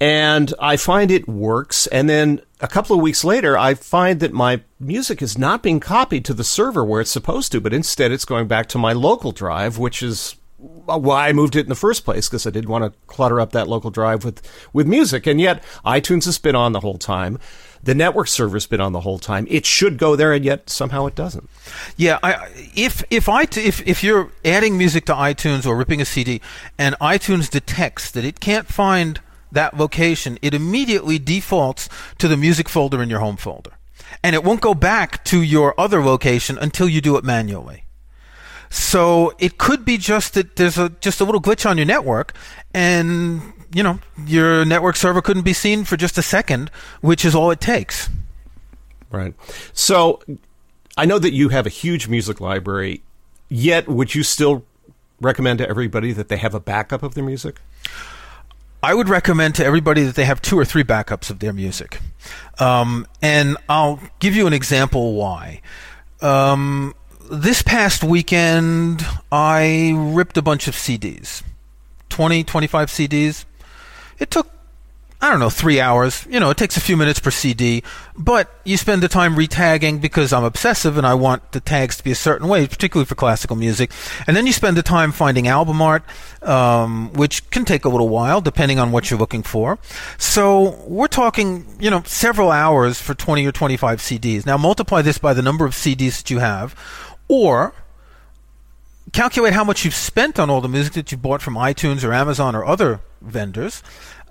and 0.00 0.54
I 0.58 0.76
find 0.76 1.10
it 1.10 1.28
works. 1.28 1.86
And 1.88 2.08
then 2.08 2.40
a 2.60 2.68
couple 2.68 2.96
of 2.96 3.02
weeks 3.02 3.22
later, 3.22 3.56
I 3.56 3.74
find 3.74 4.20
that 4.20 4.32
my 4.32 4.62
music 4.78 5.20
is 5.20 5.36
not 5.36 5.62
being 5.62 5.78
copied 5.78 6.24
to 6.24 6.34
the 6.34 6.44
server 6.44 6.84
where 6.84 7.02
it's 7.02 7.10
supposed 7.10 7.52
to, 7.52 7.60
but 7.60 7.74
instead 7.74 8.10
it's 8.10 8.24
going 8.24 8.48
back 8.48 8.66
to 8.68 8.78
my 8.78 8.94
local 8.94 9.30
drive, 9.30 9.76
which 9.76 10.02
is 10.02 10.36
why 10.56 11.28
I 11.28 11.32
moved 11.32 11.56
it 11.56 11.60
in 11.60 11.68
the 11.68 11.74
first 11.74 12.04
place 12.04 12.28
because 12.28 12.46
I 12.46 12.50
didn't 12.50 12.70
want 12.70 12.84
to 12.84 12.98
clutter 13.06 13.40
up 13.40 13.52
that 13.52 13.68
local 13.68 13.90
drive 13.90 14.24
with 14.24 14.42
with 14.72 14.86
music. 14.86 15.26
And 15.26 15.40
yet 15.40 15.62
iTunes 15.84 16.24
has 16.24 16.38
been 16.38 16.56
on 16.56 16.72
the 16.72 16.80
whole 16.80 16.98
time. 16.98 17.38
The 17.82 17.94
network 17.94 18.28
server's 18.28 18.66
been 18.66 18.80
on 18.80 18.92
the 18.92 19.00
whole 19.00 19.18
time. 19.18 19.46
It 19.48 19.64
should 19.64 19.96
go 19.96 20.14
there, 20.14 20.34
and 20.34 20.44
yet 20.44 20.68
somehow 20.68 21.06
it 21.06 21.14
doesn't. 21.14 21.48
Yeah, 21.96 22.18
I, 22.22 22.50
if 22.74 23.02
if 23.10 23.26
I 23.26 23.44
if 23.56 23.86
if 23.86 24.04
you're 24.04 24.30
adding 24.44 24.76
music 24.76 25.06
to 25.06 25.14
iTunes 25.14 25.64
or 25.64 25.76
ripping 25.76 26.02
a 26.02 26.04
CD, 26.04 26.42
and 26.78 26.94
iTunes 27.00 27.48
detects 27.48 28.10
that 28.10 28.24
it 28.24 28.38
can't 28.38 28.66
find 28.66 29.20
that 29.52 29.76
location, 29.76 30.38
it 30.42 30.54
immediately 30.54 31.18
defaults 31.18 31.88
to 32.18 32.28
the 32.28 32.36
music 32.36 32.68
folder 32.68 33.02
in 33.02 33.10
your 33.10 33.20
home 33.20 33.36
folder. 33.36 33.72
And 34.22 34.34
it 34.34 34.44
won't 34.44 34.60
go 34.60 34.74
back 34.74 35.24
to 35.24 35.40
your 35.42 35.78
other 35.78 36.02
location 36.02 36.58
until 36.58 36.88
you 36.88 37.00
do 37.00 37.16
it 37.16 37.24
manually. 37.24 37.84
So 38.70 39.34
it 39.38 39.58
could 39.58 39.84
be 39.84 39.98
just 39.98 40.34
that 40.34 40.56
there's 40.56 40.78
a 40.78 40.90
just 41.00 41.20
a 41.20 41.24
little 41.24 41.40
glitch 41.40 41.68
on 41.68 41.76
your 41.76 41.86
network 41.86 42.32
and 42.72 43.52
you 43.72 43.82
know, 43.82 44.00
your 44.26 44.64
network 44.64 44.96
server 44.96 45.22
couldn't 45.22 45.44
be 45.44 45.52
seen 45.52 45.84
for 45.84 45.96
just 45.96 46.18
a 46.18 46.22
second, 46.22 46.70
which 47.00 47.24
is 47.24 47.34
all 47.34 47.50
it 47.50 47.60
takes. 47.60 48.08
Right. 49.10 49.34
So 49.72 50.20
I 50.96 51.04
know 51.04 51.18
that 51.18 51.32
you 51.32 51.50
have 51.50 51.66
a 51.66 51.70
huge 51.70 52.08
music 52.08 52.40
library, 52.40 53.02
yet 53.48 53.88
would 53.88 54.14
you 54.14 54.22
still 54.22 54.64
recommend 55.20 55.58
to 55.58 55.68
everybody 55.68 56.12
that 56.12 56.28
they 56.28 56.36
have 56.36 56.54
a 56.54 56.60
backup 56.60 57.02
of 57.02 57.14
their 57.14 57.24
music? 57.24 57.60
I 58.82 58.94
would 58.94 59.08
recommend 59.08 59.54
to 59.56 59.64
everybody 59.64 60.02
that 60.04 60.14
they 60.14 60.24
have 60.24 60.40
two 60.40 60.58
or 60.58 60.64
three 60.64 60.84
backups 60.84 61.30
of 61.30 61.38
their 61.40 61.52
music. 61.52 62.00
Um, 62.58 63.06
and 63.20 63.56
I'll 63.68 64.00
give 64.20 64.34
you 64.34 64.46
an 64.46 64.52
example 64.52 65.14
why. 65.14 65.60
Um, 66.22 66.94
this 67.30 67.62
past 67.62 68.02
weekend, 68.02 69.06
I 69.30 69.94
ripped 69.96 70.36
a 70.36 70.42
bunch 70.42 70.66
of 70.66 70.74
CDs 70.74 71.42
20, 72.08 72.44
25 72.44 72.88
CDs. 72.88 73.44
It 74.18 74.30
took 74.30 74.50
I 75.22 75.28
don't 75.28 75.38
know, 75.38 75.50
three 75.50 75.80
hours. 75.80 76.26
You 76.30 76.40
know, 76.40 76.48
it 76.48 76.56
takes 76.56 76.78
a 76.78 76.80
few 76.80 76.96
minutes 76.96 77.20
per 77.20 77.30
CD, 77.30 77.82
but 78.16 78.50
you 78.64 78.78
spend 78.78 79.02
the 79.02 79.08
time 79.08 79.36
retagging 79.36 80.00
because 80.00 80.32
I'm 80.32 80.44
obsessive 80.44 80.96
and 80.96 81.06
I 81.06 81.12
want 81.12 81.52
the 81.52 81.60
tags 81.60 81.98
to 81.98 82.04
be 82.04 82.10
a 82.10 82.14
certain 82.14 82.48
way, 82.48 82.66
particularly 82.66 83.04
for 83.04 83.14
classical 83.14 83.54
music. 83.54 83.90
And 84.26 84.34
then 84.34 84.46
you 84.46 84.52
spend 84.54 84.78
the 84.78 84.82
time 84.82 85.12
finding 85.12 85.46
album 85.46 85.82
art, 85.82 86.04
um, 86.40 87.12
which 87.12 87.50
can 87.50 87.66
take 87.66 87.84
a 87.84 87.90
little 87.90 88.08
while 88.08 88.40
depending 88.40 88.78
on 88.78 88.92
what 88.92 89.10
you're 89.10 89.18
looking 89.18 89.42
for. 89.42 89.78
So 90.16 90.82
we're 90.86 91.06
talking, 91.06 91.66
you 91.78 91.90
know, 91.90 92.02
several 92.06 92.50
hours 92.50 92.98
for 92.98 93.12
20 93.12 93.46
or 93.46 93.52
25 93.52 93.98
CDs. 93.98 94.46
Now 94.46 94.56
multiply 94.56 95.02
this 95.02 95.18
by 95.18 95.34
the 95.34 95.42
number 95.42 95.66
of 95.66 95.72
CDs 95.72 96.22
that 96.22 96.30
you 96.30 96.38
have, 96.38 96.74
or 97.28 97.74
calculate 99.12 99.52
how 99.52 99.64
much 99.64 99.84
you've 99.84 99.94
spent 99.94 100.38
on 100.38 100.48
all 100.48 100.62
the 100.62 100.68
music 100.68 100.94
that 100.94 101.12
you 101.12 101.18
bought 101.18 101.42
from 101.42 101.56
iTunes 101.56 102.04
or 102.04 102.14
Amazon 102.14 102.56
or 102.56 102.64
other 102.64 103.00
vendors. 103.20 103.82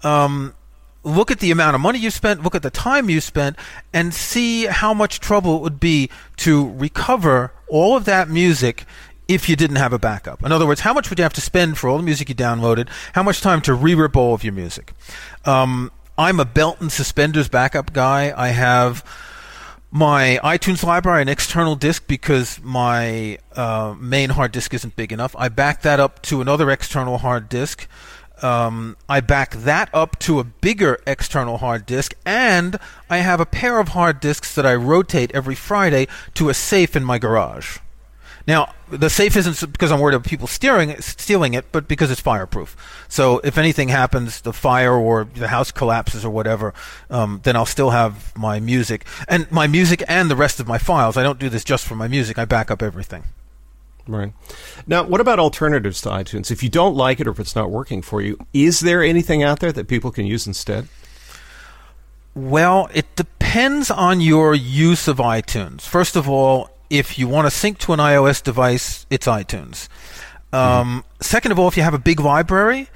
Um, 0.03 0.55
look 1.03 1.32
at 1.32 1.39
the 1.39 1.51
amount 1.51 1.75
of 1.75 1.82
money 1.82 2.00
you 2.00 2.10
spent, 2.10 2.44
look 2.44 2.56
at 2.56 2.63
the 2.63 2.70
time 2.70 3.10
you 3.10 3.22
spent, 3.22 3.56
and 3.94 4.13
see 4.13 4.65
how 4.65 4.94
much 4.94 5.20
trouble 5.20 5.58
it 5.58 5.62
would 5.62 5.79
be 5.79 6.10
to 6.38 6.72
recover 6.72 7.53
all 7.68 7.96
of 7.96 8.06
that 8.06 8.29
music 8.29 8.86
if 9.27 9.48
you 9.48 9.56
didn't 9.56 9.77
have 9.77 9.94
a 9.94 10.00
backup. 10.00 10.44
In 10.44 10.51
other 10.51 10.65
words, 10.65 10.82
how 10.82 10.94
much 10.94 11.10
would 11.10 11.20
you 11.20 11.24
have 11.24 11.34
to 11.34 11.41
spend 11.41 11.77
for 11.77 11.88
all 11.88 11.98
the 11.98 12.03
music 12.03 12.29
you 12.29 12.36
downloaded? 12.36 12.89
How 13.13 13.24
much 13.24 13.41
time 13.41 13.62
to 13.62 13.74
re-rip 13.74 14.18
all 14.18 14.34
of 14.34 14.44
your 14.44 14.53
music? 14.53 14.94
Um, 15.46 15.91
I'm 16.18 16.39
a 16.39 16.46
belt 16.46 16.82
and 16.82 16.91
suspenders 16.91 17.48
backup 17.48 17.94
guy. 17.94 18.34
I 18.36 18.50
have 18.50 19.06
my 19.91 20.39
iTunes 20.44 20.84
library 20.84 21.22
an 21.22 21.29
external 21.29 21.75
disk 21.75 22.08
because 22.08 22.60
my 22.62 23.38
uh, 23.56 23.96
main 24.00 24.32
hard 24.32 24.51
disk 24.51 24.74
isn't 24.74 24.96
big 24.96 25.12
enough. 25.12 25.36
I 25.38 25.50
back 25.50 25.84
that 25.84 26.00
up 26.00 26.22
to 26.24 26.41
another 26.41 26.70
external 26.70 27.20
hard 27.20 27.50
disk 27.50 27.88
um, 28.43 28.98
I 29.08 29.22
back 29.22 29.51
that 29.55 29.89
up 29.93 30.19
to 30.19 30.39
a 30.39 30.43
bigger 30.43 31.00
external 31.05 31.58
hard 31.58 31.86
disk, 31.86 32.15
and 32.25 32.77
I 33.10 33.17
have 33.17 33.39
a 33.39 33.46
pair 33.46 33.79
of 33.79 33.89
hard 33.89 34.19
disks 34.19 34.53
that 34.55 34.65
I 34.65 34.75
rotate 34.75 35.31
every 35.34 35.55
Friday 35.55 36.08
to 36.36 36.50
a 36.50 36.53
safe 36.53 36.96
in 36.96 37.03
my 37.03 37.17
garage. 37.17 37.79
Now, 38.48 38.74
the 38.89 39.12
safe 39.12 39.38
isn't 39.38 39.72
because 39.72 39.91
I'm 39.91 40.00
worried 40.00 40.15
about 40.15 40.27
people 40.27 40.48
stealing 40.48 40.89
it, 40.89 41.03
stealing 41.03 41.53
it, 41.53 41.72
but 41.72 41.88
because 41.88 42.10
it's 42.10 42.19
fireproof. 42.19 42.75
So 43.08 43.39
if 43.43 43.60
anything 43.60 43.89
happens, 43.89 44.41
the 44.41 44.53
fire 44.53 44.93
or 44.93 45.25
the 45.25 45.50
house 45.50 45.72
collapses 45.72 46.25
or 46.25 46.31
whatever, 46.31 46.74
um, 47.12 47.41
then 47.43 47.55
I'll 47.55 47.67
still 47.67 47.91
have 47.91 48.36
my 48.36 48.60
music 48.60 49.05
and 49.27 49.51
my 49.51 49.67
music 49.67 50.03
and 50.08 50.31
the 50.31 50.36
rest 50.36 50.60
of 50.60 50.67
my 50.67 50.79
files. 50.79 51.15
I 51.15 51.22
don't 51.22 51.38
do 51.38 51.50
this 51.50 51.63
just 51.63 51.86
for 51.86 51.96
my 51.96 52.08
music. 52.08 52.39
I 52.39 52.46
back 52.46 52.72
up 52.72 52.81
everything. 52.81 53.25
Right. 54.10 54.34
Now, 54.88 55.04
what 55.04 55.22
about 55.22 55.38
alternatives 55.38 56.01
to 56.01 56.10
iTunes? 56.10 56.50
If 56.50 56.63
you 56.63 56.70
don't 56.70 56.96
like 56.96 57.20
it 57.20 57.28
or 57.28 57.30
if 57.32 57.39
it's 57.39 57.56
not 57.56 57.70
working 57.70 58.01
for 58.01 58.22
you, 58.22 58.39
is 58.54 58.80
there 58.80 59.04
anything 59.04 59.44
out 59.44 59.60
there 59.60 59.72
that 59.72 59.88
people 59.88 60.10
can 60.10 60.25
use 60.25 60.48
instead? 60.48 60.88
Well, 62.34 62.89
it 62.92 63.16
depends 63.16 63.92
on 63.92 64.20
your 64.20 64.56
use 64.56 65.08
of 65.08 65.18
iTunes. 65.18 65.82
First 65.82 66.16
of 66.16 66.28
all, 66.28 66.72
if 66.89 67.20
you 67.20 67.28
want 67.28 67.46
to 67.46 67.51
sync 67.51 67.78
to 67.80 67.94
an 67.94 68.00
iOS 68.00 68.42
device, 68.42 69.06
it's 69.12 69.28
iTunes. 69.28 69.88
Um, 70.51 70.60
mm-hmm. 70.60 71.00
Second 71.22 71.51
of 71.51 71.60
all, 71.60 71.68
if 71.68 71.78
you 71.78 71.84
have 71.84 71.94
a 71.94 72.00
big 72.00 72.20
library, 72.20 72.89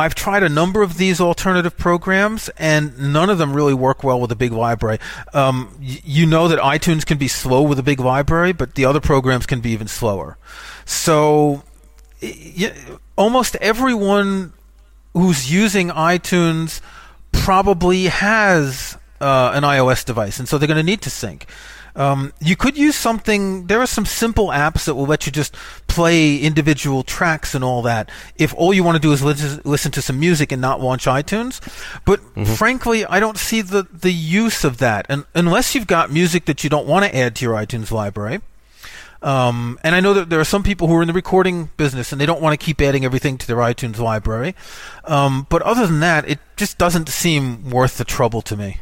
I've 0.00 0.14
tried 0.14 0.42
a 0.44 0.48
number 0.48 0.82
of 0.82 0.96
these 0.96 1.20
alternative 1.20 1.76
programs, 1.76 2.48
and 2.50 3.12
none 3.12 3.30
of 3.30 3.38
them 3.38 3.52
really 3.52 3.74
work 3.74 4.04
well 4.04 4.20
with 4.20 4.30
a 4.30 4.36
big 4.36 4.52
library. 4.52 4.98
Um, 5.34 5.76
y- 5.80 6.00
you 6.04 6.26
know 6.26 6.46
that 6.48 6.60
iTunes 6.60 7.04
can 7.04 7.18
be 7.18 7.26
slow 7.26 7.62
with 7.62 7.78
a 7.78 7.82
big 7.82 7.98
library, 7.98 8.52
but 8.52 8.74
the 8.76 8.84
other 8.84 9.00
programs 9.00 9.44
can 9.46 9.60
be 9.60 9.70
even 9.70 9.88
slower. 9.88 10.36
So, 10.84 11.64
y- 12.22 12.72
almost 13.16 13.56
everyone 13.56 14.52
who's 15.14 15.50
using 15.50 15.88
iTunes 15.88 16.80
probably 17.32 18.04
has 18.04 18.97
uh, 19.20 19.52
an 19.54 19.62
iOS 19.62 20.04
device, 20.04 20.38
and 20.38 20.48
so 20.48 20.58
they're 20.58 20.68
going 20.68 20.76
to 20.76 20.82
need 20.82 21.02
to 21.02 21.10
sync. 21.10 21.46
Um, 21.98 22.32
you 22.40 22.54
could 22.54 22.78
use 22.78 22.94
something. 22.94 23.66
There 23.66 23.80
are 23.80 23.86
some 23.86 24.06
simple 24.06 24.48
apps 24.48 24.84
that 24.84 24.94
will 24.94 25.06
let 25.06 25.26
you 25.26 25.32
just 25.32 25.54
play 25.88 26.36
individual 26.36 27.02
tracks 27.02 27.56
and 27.56 27.64
all 27.64 27.82
that. 27.82 28.08
If 28.36 28.54
all 28.54 28.72
you 28.72 28.84
want 28.84 28.94
to 28.94 29.00
do 29.00 29.12
is 29.12 29.22
listen, 29.22 29.60
listen 29.64 29.90
to 29.92 30.02
some 30.02 30.20
music 30.20 30.52
and 30.52 30.62
not 30.62 30.80
launch 30.80 31.06
iTunes, 31.06 31.60
but 32.04 32.20
mm-hmm. 32.20 32.44
frankly, 32.44 33.04
I 33.04 33.18
don't 33.18 33.36
see 33.36 33.62
the 33.62 33.82
the 33.92 34.12
use 34.12 34.62
of 34.62 34.78
that. 34.78 35.06
And 35.08 35.24
unless 35.34 35.74
you've 35.74 35.88
got 35.88 36.12
music 36.12 36.44
that 36.44 36.62
you 36.62 36.70
don't 36.70 36.86
want 36.86 37.04
to 37.04 37.16
add 37.16 37.34
to 37.36 37.44
your 37.44 37.54
iTunes 37.54 37.90
library. 37.90 38.40
Um, 39.20 39.80
and 39.82 39.96
I 39.96 40.00
know 40.00 40.14
that 40.14 40.30
there 40.30 40.38
are 40.38 40.44
some 40.44 40.62
people 40.62 40.86
who 40.86 40.94
are 40.94 41.02
in 41.02 41.08
the 41.08 41.12
recording 41.12 41.70
business 41.76 42.12
and 42.12 42.20
they 42.20 42.26
don't 42.26 42.40
want 42.40 42.58
to 42.58 42.64
keep 42.64 42.80
adding 42.80 43.04
everything 43.04 43.36
to 43.38 43.46
their 43.48 43.56
iTunes 43.56 43.98
library. 43.98 44.54
Um, 45.06 45.48
but 45.50 45.60
other 45.62 45.88
than 45.88 45.98
that, 45.98 46.28
it 46.28 46.38
just 46.56 46.78
doesn't 46.78 47.08
seem 47.08 47.68
worth 47.68 47.98
the 47.98 48.04
trouble 48.04 48.42
to 48.42 48.56
me. 48.56 48.78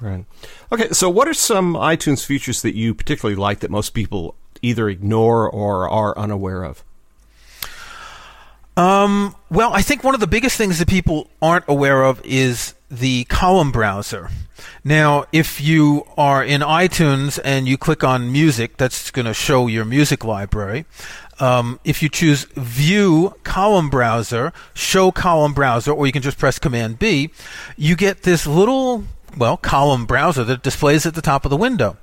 Right. 0.00 0.24
Okay, 0.70 0.90
so 0.90 1.08
what 1.08 1.26
are 1.26 1.34
some 1.34 1.74
iTunes 1.74 2.24
features 2.24 2.62
that 2.62 2.74
you 2.74 2.94
particularly 2.94 3.36
like 3.36 3.60
that 3.60 3.70
most 3.70 3.94
people 3.94 4.34
either 4.62 4.88
ignore 4.88 5.48
or 5.48 5.88
are 5.88 6.16
unaware 6.18 6.64
of? 6.64 6.84
Um, 8.76 9.34
well, 9.50 9.72
I 9.72 9.80
think 9.80 10.04
one 10.04 10.14
of 10.14 10.20
the 10.20 10.26
biggest 10.26 10.58
things 10.58 10.78
that 10.78 10.88
people 10.88 11.30
aren't 11.40 11.64
aware 11.66 12.04
of 12.04 12.20
is 12.24 12.74
the 12.90 13.24
column 13.24 13.72
browser. 13.72 14.28
Now, 14.84 15.24
if 15.32 15.60
you 15.60 16.06
are 16.16 16.44
in 16.44 16.60
iTunes 16.60 17.38
and 17.42 17.66
you 17.66 17.78
click 17.78 18.04
on 18.04 18.30
music, 18.30 18.76
that's 18.76 19.10
going 19.10 19.26
to 19.26 19.34
show 19.34 19.66
your 19.66 19.84
music 19.84 20.24
library. 20.24 20.84
Um, 21.38 21.80
if 21.84 22.02
you 22.02 22.08
choose 22.08 22.44
View 22.54 23.34
Column 23.44 23.90
Browser, 23.90 24.52
Show 24.74 25.10
Column 25.10 25.52
Browser, 25.52 25.92
or 25.92 26.06
you 26.06 26.12
can 26.12 26.22
just 26.22 26.38
press 26.38 26.58
Command 26.58 26.98
B, 26.98 27.30
you 27.76 27.96
get 27.96 28.22
this 28.22 28.46
little 28.46 29.04
well, 29.36 29.56
column 29.56 30.06
browser 30.06 30.44
that 30.44 30.62
displays 30.62 31.06
at 31.06 31.14
the 31.14 31.22
top 31.22 31.44
of 31.44 31.50
the 31.50 31.56
window. 31.56 31.96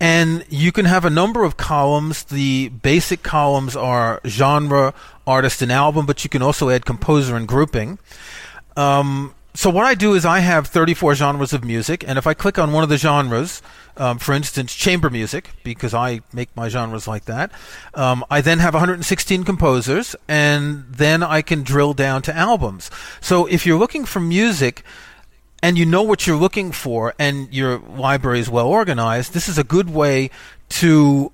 And 0.00 0.44
you 0.48 0.72
can 0.72 0.84
have 0.84 1.04
a 1.04 1.10
number 1.10 1.44
of 1.44 1.56
columns. 1.56 2.24
The 2.24 2.68
basic 2.68 3.22
columns 3.22 3.74
are 3.74 4.20
genre, 4.26 4.92
artist, 5.26 5.62
and 5.62 5.72
album, 5.72 6.06
but 6.06 6.24
you 6.24 6.30
can 6.30 6.42
also 6.42 6.68
add 6.70 6.84
composer 6.84 7.36
and 7.36 7.48
grouping. 7.48 7.98
Um, 8.76 9.34
so 9.56 9.70
what 9.70 9.86
I 9.86 9.94
do 9.94 10.14
is 10.14 10.26
I 10.26 10.40
have 10.40 10.66
34 10.66 11.14
genres 11.14 11.52
of 11.52 11.64
music, 11.64 12.04
and 12.06 12.18
if 12.18 12.26
I 12.26 12.34
click 12.34 12.58
on 12.58 12.72
one 12.72 12.82
of 12.82 12.88
the 12.88 12.98
genres, 12.98 13.62
um, 13.96 14.18
for 14.18 14.32
instance, 14.32 14.74
chamber 14.74 15.08
music, 15.10 15.50
because 15.62 15.94
I 15.94 16.22
make 16.32 16.54
my 16.56 16.68
genres 16.68 17.06
like 17.06 17.26
that, 17.26 17.52
um, 17.94 18.24
I 18.28 18.40
then 18.40 18.58
have 18.58 18.74
116 18.74 19.44
composers, 19.44 20.16
and 20.26 20.84
then 20.90 21.22
I 21.22 21.40
can 21.40 21.62
drill 21.62 21.94
down 21.94 22.22
to 22.22 22.36
albums. 22.36 22.90
So 23.20 23.46
if 23.46 23.64
you're 23.64 23.78
looking 23.78 24.04
for 24.04 24.18
music, 24.18 24.82
and 25.64 25.78
you 25.78 25.86
know 25.86 26.02
what 26.02 26.26
you're 26.26 26.36
looking 26.36 26.72
for 26.72 27.14
and 27.18 27.50
your 27.50 27.78
library 27.78 28.38
is 28.38 28.50
well 28.50 28.68
organized, 28.68 29.32
this 29.32 29.48
is 29.48 29.56
a 29.56 29.64
good 29.64 29.88
way 29.88 30.28
to 30.68 31.32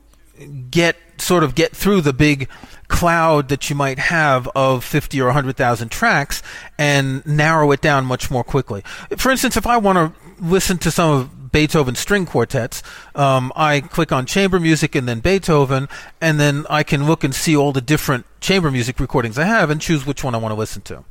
get 0.70 0.94
sort 1.18 1.42
of 1.42 1.56
get 1.56 1.74
through 1.74 2.00
the 2.00 2.12
big 2.12 2.48
cloud 2.86 3.48
that 3.48 3.68
you 3.68 3.74
might 3.74 3.98
have 3.98 4.48
of 4.54 4.84
50 4.84 5.20
or 5.20 5.26
100,000 5.26 5.88
tracks 5.90 6.44
and 6.78 7.26
narrow 7.26 7.72
it 7.72 7.80
down 7.80 8.04
much 8.04 8.30
more 8.30 8.44
quickly. 8.44 8.84
For 9.16 9.32
instance, 9.32 9.56
if 9.56 9.66
I 9.66 9.78
want 9.78 9.96
to 9.96 10.12
listen 10.40 10.78
to 10.78 10.92
some 10.92 11.10
of 11.10 11.50
Beethoven 11.50 11.96
string 11.96 12.24
quartets, 12.24 12.84
um, 13.16 13.52
I 13.56 13.80
click 13.80 14.12
on 14.12 14.26
chamber 14.26 14.60
music 14.60 14.94
and 14.94 15.08
then 15.08 15.18
Beethoven, 15.18 15.88
and 16.20 16.38
then 16.38 16.66
I 16.70 16.84
can 16.84 17.04
look 17.04 17.24
and 17.24 17.34
see 17.34 17.56
all 17.56 17.72
the 17.72 17.80
different 17.80 18.26
chamber 18.40 18.70
music 18.70 19.00
recordings 19.00 19.38
I 19.38 19.44
have 19.44 19.70
and 19.70 19.80
choose 19.80 20.06
which 20.06 20.22
one 20.22 20.36
I 20.36 20.38
want 20.38 20.52
to 20.52 20.58
listen 20.58 20.82
to. 20.82 21.04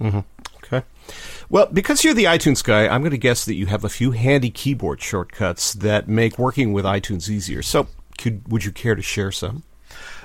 Mm-hmm. 0.00 0.20
Okay. 0.64 0.86
Well, 1.50 1.66
because 1.66 2.04
you're 2.04 2.14
the 2.14 2.24
iTunes 2.24 2.62
guy, 2.62 2.86
I'm 2.86 3.00
going 3.00 3.10
to 3.10 3.18
guess 3.18 3.44
that 3.44 3.54
you 3.54 3.66
have 3.66 3.82
a 3.82 3.88
few 3.88 4.12
handy 4.12 4.50
keyboard 4.50 5.02
shortcuts 5.02 5.72
that 5.74 6.06
make 6.08 6.38
working 6.38 6.72
with 6.72 6.84
iTunes 6.84 7.28
easier. 7.28 7.60
So, 7.60 7.88
could 8.18 8.50
would 8.50 8.64
you 8.64 8.70
care 8.70 8.94
to 8.94 9.02
share 9.02 9.32
some? 9.32 9.64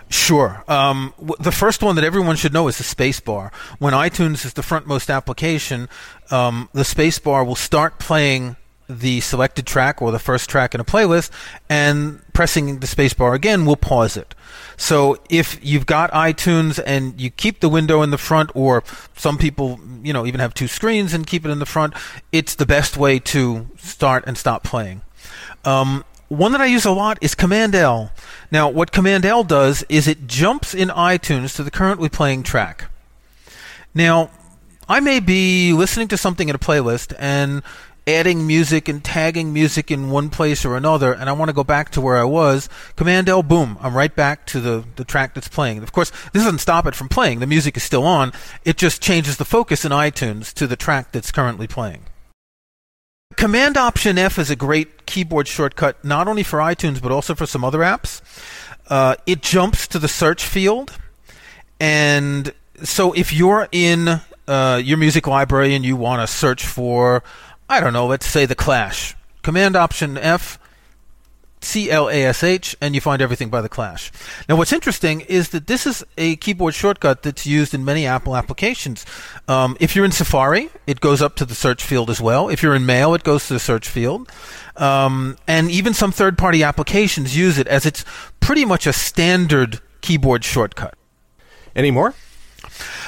Sure. 0.08 0.64
Um, 0.68 1.16
w- 1.18 1.36
the 1.40 1.52
first 1.52 1.82
one 1.82 1.96
that 1.96 2.04
everyone 2.04 2.36
should 2.36 2.54
know 2.54 2.68
is 2.68 2.78
the 2.78 2.84
spacebar. 2.84 3.52
When 3.80 3.94
iTunes 3.94 4.46
is 4.46 4.54
the 4.54 4.62
frontmost 4.62 5.12
application, 5.12 5.90
um, 6.30 6.70
the 6.74 6.84
spacebar 6.84 7.44
will 7.44 7.56
start 7.56 7.98
playing 7.98 8.56
the 8.88 9.20
selected 9.22 9.66
track 9.66 10.02
or 10.02 10.12
the 10.12 10.20
first 10.20 10.50
track 10.50 10.76
in 10.76 10.82
a 10.82 10.86
playlist, 10.86 11.32
and 11.70 12.22
pressing 12.34 12.80
the 12.80 12.88
spacebar 12.88 13.34
again 13.34 13.66
will 13.66 13.76
pause 13.76 14.18
it. 14.18 14.36
So 14.78 15.18
if 15.30 15.58
you've 15.64 15.86
got 15.86 16.12
iTunes 16.12 16.82
and 16.86 17.20
you 17.20 17.30
keep 17.30 17.62
the 17.62 17.70
window 17.70 18.02
in 18.02 18.12
the 18.12 18.18
front, 18.18 18.52
or 18.54 18.84
some 19.16 19.38
people, 19.38 19.80
you 20.04 20.14
know, 20.14 20.26
even 20.26 20.40
have 20.40 20.54
two 20.54 20.68
screens 20.68 21.14
and 21.14 21.26
keep 21.26 21.46
it 21.46 21.50
in 21.50 21.60
the 21.60 21.66
front, 21.66 21.94
it's 22.32 22.56
the 22.56 22.66
best 22.66 22.98
way 22.98 23.20
to 23.20 23.68
start 23.78 24.24
and 24.28 24.38
stop 24.38 24.64
playing. 24.64 25.02
Um, 25.64 26.04
one 26.28 26.52
that 26.52 26.62
I 26.62 26.66
use 26.66 26.86
a 26.86 26.92
lot 26.92 27.18
is 27.22 27.36
Command 27.36 27.76
L. 27.76 28.12
Now, 28.52 28.70
what 28.70 28.92
Command 28.92 29.26
L 29.26 29.44
does 29.44 29.84
is 29.90 30.08
it 30.08 30.28
jumps 30.28 30.74
in 30.74 30.90
iTunes 30.90 31.56
to 31.56 31.64
the 31.64 31.72
currently 31.72 32.10
playing 32.10 32.44
track. 32.44 32.86
Now, 33.94 34.32
I 34.90 35.00
may 35.00 35.20
be 35.20 35.74
listening 35.74 36.08
to 36.10 36.18
something 36.18 36.50
in 36.50 36.56
a 36.56 36.60
playlist 36.60 37.16
and 37.18 37.64
adding 38.08 38.46
music 38.46 38.88
and 38.88 39.04
tagging 39.04 39.52
music 39.52 39.90
in 39.90 40.12
one 40.12 40.30
place 40.30 40.64
or 40.64 40.78
another, 40.78 41.12
and 41.14 41.30
I 41.30 41.34
want 41.34 41.50
to 41.50 41.54
go 41.56 41.64
back 41.64 41.90
to 41.92 42.02
where 42.02 42.18
I 42.18 42.24
was, 42.24 42.70
Command 42.96 43.28
L, 43.30 43.42
boom, 43.42 43.78
I'm 43.82 43.96
right 43.96 44.16
back 44.16 44.46
to 44.48 44.60
the, 44.60 44.86
the 44.96 45.04
track 45.04 45.34
that's 45.34 45.48
playing. 45.48 45.82
Of 45.82 45.92
course, 45.92 46.12
this 46.32 46.44
doesn't 46.44 46.60
stop 46.60 46.86
it 46.86 46.96
from 46.96 47.10
playing. 47.10 47.40
The 47.40 47.48
music 47.48 47.78
is 47.78 47.84
still 47.84 48.06
on. 48.06 48.32
It 48.64 48.78
just 48.78 49.02
changes 49.02 49.38
the 49.38 49.46
focus 49.46 49.86
in 49.86 49.92
iTunes 49.92 50.54
to 50.54 50.68
the 50.68 50.76
track 50.76 51.12
that's 51.12 51.32
currently 51.32 51.68
playing. 51.68 52.04
Command 53.36 53.76
Option 53.76 54.18
F 54.18 54.38
is 54.38 54.50
a 54.50 54.56
great 54.56 55.06
keyboard 55.06 55.48
shortcut, 55.48 56.04
not 56.06 56.28
only 56.28 56.44
for 56.44 56.60
iTunes, 56.60 57.02
but 57.02 57.12
also 57.12 57.36
for 57.36 57.46
some 57.46 57.64
other 57.64 57.80
apps. 57.80 58.22
Uh, 58.88 59.16
it 59.26 59.42
jumps 59.42 59.88
to 59.88 60.00
the 60.00 60.08
search 60.08 60.46
field. 60.46 60.98
And 61.80 62.54
so 62.84 63.14
if 63.14 63.34
you're 63.34 63.68
in 63.72 64.22
uh, 64.48 64.82
your 64.84 64.98
music 64.98 65.28
library 65.28 65.74
and 65.74 65.84
you 65.84 65.96
want 65.96 66.22
to 66.22 66.28
search 66.34 66.66
for 66.66 67.24
I 67.68 67.80
don't 67.80 67.94
know, 67.94 68.08
let's 68.08 68.28
say 68.28 68.46
The 68.46 68.56
Clash. 68.56 69.16
Command 69.42 69.76
Option 69.76 70.18
F, 70.18 70.60
C 71.62 71.90
L 71.90 72.10
A 72.10 72.26
S 72.26 72.44
H, 72.44 72.76
and 72.80 72.94
you 72.94 73.02
find 73.02 73.22
everything 73.22 73.50
by 73.50 73.62
The 73.62 73.70
Clash. 73.70 74.12
Now, 74.48 74.56
what's 74.56 74.72
interesting 74.74 75.22
is 75.22 75.50
that 75.50 75.66
this 75.66 75.88
is 75.88 76.04
a 76.18 76.36
keyboard 76.36 76.76
shortcut 76.76 77.24
that's 77.24 77.46
used 77.46 77.74
in 77.74 77.84
many 77.84 78.06
Apple 78.06 78.36
applications. 78.36 79.06
Um, 79.48 79.76
if 79.80 79.96
you're 79.96 80.06
in 80.06 80.12
Safari, 80.12 80.70
it 80.86 81.00
goes 81.00 81.22
up 81.22 81.36
to 81.38 81.46
the 81.46 81.56
search 81.56 81.84
field 81.84 82.10
as 82.10 82.22
well. 82.22 82.50
If 82.50 82.62
you're 82.62 82.76
in 82.76 82.86
Mail, 82.86 83.16
it 83.16 83.24
goes 83.24 83.48
to 83.48 83.54
the 83.54 83.60
search 83.60 83.90
field. 83.90 84.32
Um, 84.76 85.38
and 85.48 85.72
even 85.72 85.94
some 85.94 86.12
third 86.12 86.38
party 86.38 86.64
applications 86.64 87.36
use 87.36 87.58
it 87.58 87.68
as 87.68 87.86
it's 87.86 88.06
pretty 88.40 88.66
much 88.66 88.86
a 88.86 88.94
standard 88.94 89.80
keyboard 90.02 90.44
shortcut. 90.44 90.96
Any 91.76 91.90
more? 91.92 92.14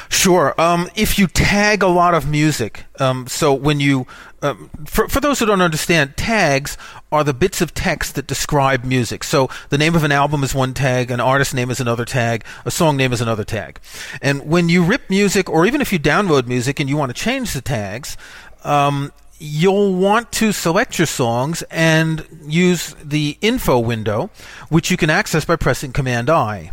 Sure. 0.09 0.59
Um, 0.59 0.89
if 0.95 1.19
you 1.19 1.27
tag 1.27 1.83
a 1.83 1.87
lot 1.87 2.13
of 2.13 2.27
music, 2.29 2.85
um, 2.99 3.27
so 3.27 3.53
when 3.53 3.79
you, 3.79 4.07
um, 4.41 4.69
for, 4.85 5.07
for 5.07 5.19
those 5.19 5.39
who 5.39 5.45
don't 5.45 5.61
understand, 5.61 6.15
tags 6.17 6.77
are 7.11 7.23
the 7.23 7.33
bits 7.33 7.61
of 7.61 7.73
text 7.73 8.15
that 8.15 8.27
describe 8.27 8.83
music. 8.83 9.23
So 9.23 9.49
the 9.69 9.77
name 9.77 9.95
of 9.95 10.03
an 10.03 10.11
album 10.11 10.43
is 10.43 10.55
one 10.55 10.73
tag, 10.73 11.11
an 11.11 11.19
artist 11.19 11.53
name 11.53 11.69
is 11.69 11.79
another 11.79 12.05
tag, 12.05 12.43
a 12.65 12.71
song 12.71 12.97
name 12.97 13.13
is 13.13 13.21
another 13.21 13.43
tag. 13.43 13.79
And 14.21 14.47
when 14.47 14.69
you 14.69 14.83
rip 14.83 15.09
music, 15.09 15.49
or 15.49 15.65
even 15.65 15.81
if 15.81 15.91
you 15.91 15.99
download 15.99 16.47
music 16.47 16.79
and 16.79 16.89
you 16.89 16.97
want 16.97 17.15
to 17.15 17.21
change 17.21 17.53
the 17.53 17.61
tags, 17.61 18.17
um, 18.63 19.11
you'll 19.39 19.93
want 19.93 20.31
to 20.31 20.51
select 20.51 20.97
your 20.97 21.05
songs 21.05 21.61
and 21.69 22.25
use 22.47 22.95
the 23.03 23.37
info 23.41 23.77
window, 23.79 24.29
which 24.69 24.89
you 24.89 24.97
can 24.97 25.09
access 25.09 25.45
by 25.45 25.55
pressing 25.55 25.93
Command 25.93 26.29
I. 26.29 26.71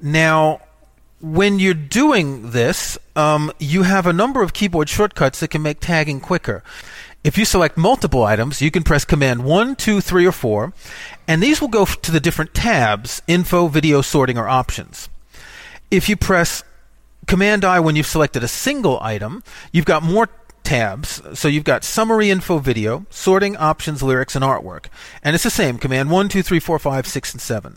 Now, 0.00 0.60
when 1.20 1.58
you're 1.58 1.74
doing 1.74 2.50
this, 2.50 2.96
um, 3.14 3.52
you 3.58 3.82
have 3.82 4.06
a 4.06 4.12
number 4.12 4.42
of 4.42 4.52
keyboard 4.52 4.88
shortcuts 4.88 5.40
that 5.40 5.48
can 5.48 5.62
make 5.62 5.80
tagging 5.80 6.20
quicker. 6.20 6.62
If 7.22 7.36
you 7.36 7.44
select 7.44 7.76
multiple 7.76 8.24
items, 8.24 8.62
you 8.62 8.70
can 8.70 8.82
press 8.82 9.04
Command 9.04 9.44
1, 9.44 9.76
2, 9.76 10.00
3, 10.00 10.26
or 10.26 10.32
4, 10.32 10.72
and 11.28 11.42
these 11.42 11.60
will 11.60 11.68
go 11.68 11.84
to 11.84 12.10
the 12.10 12.20
different 12.20 12.54
tabs 12.54 13.20
info, 13.26 13.68
video, 13.68 14.00
sorting, 14.00 14.38
or 14.38 14.48
options. 14.48 15.10
If 15.90 16.08
you 16.08 16.16
press 16.16 16.64
Command 17.26 17.64
I 17.64 17.78
when 17.80 17.96
you've 17.96 18.06
selected 18.06 18.42
a 18.42 18.48
single 18.48 18.98
item, 19.02 19.44
you've 19.72 19.84
got 19.84 20.02
more 20.02 20.30
tabs. 20.64 21.20
So 21.38 21.48
you've 21.48 21.64
got 21.64 21.84
summary 21.84 22.30
info 22.30 22.58
video, 22.58 23.04
sorting, 23.10 23.56
options, 23.58 24.02
lyrics, 24.02 24.34
and 24.34 24.44
artwork. 24.44 24.86
And 25.22 25.34
it's 25.34 25.44
the 25.44 25.50
same 25.50 25.76
Command 25.76 26.10
1, 26.10 26.28
2, 26.30 26.42
3, 26.42 26.58
4, 26.58 26.78
5, 26.78 27.06
6, 27.06 27.32
and 27.34 27.40
7 27.40 27.76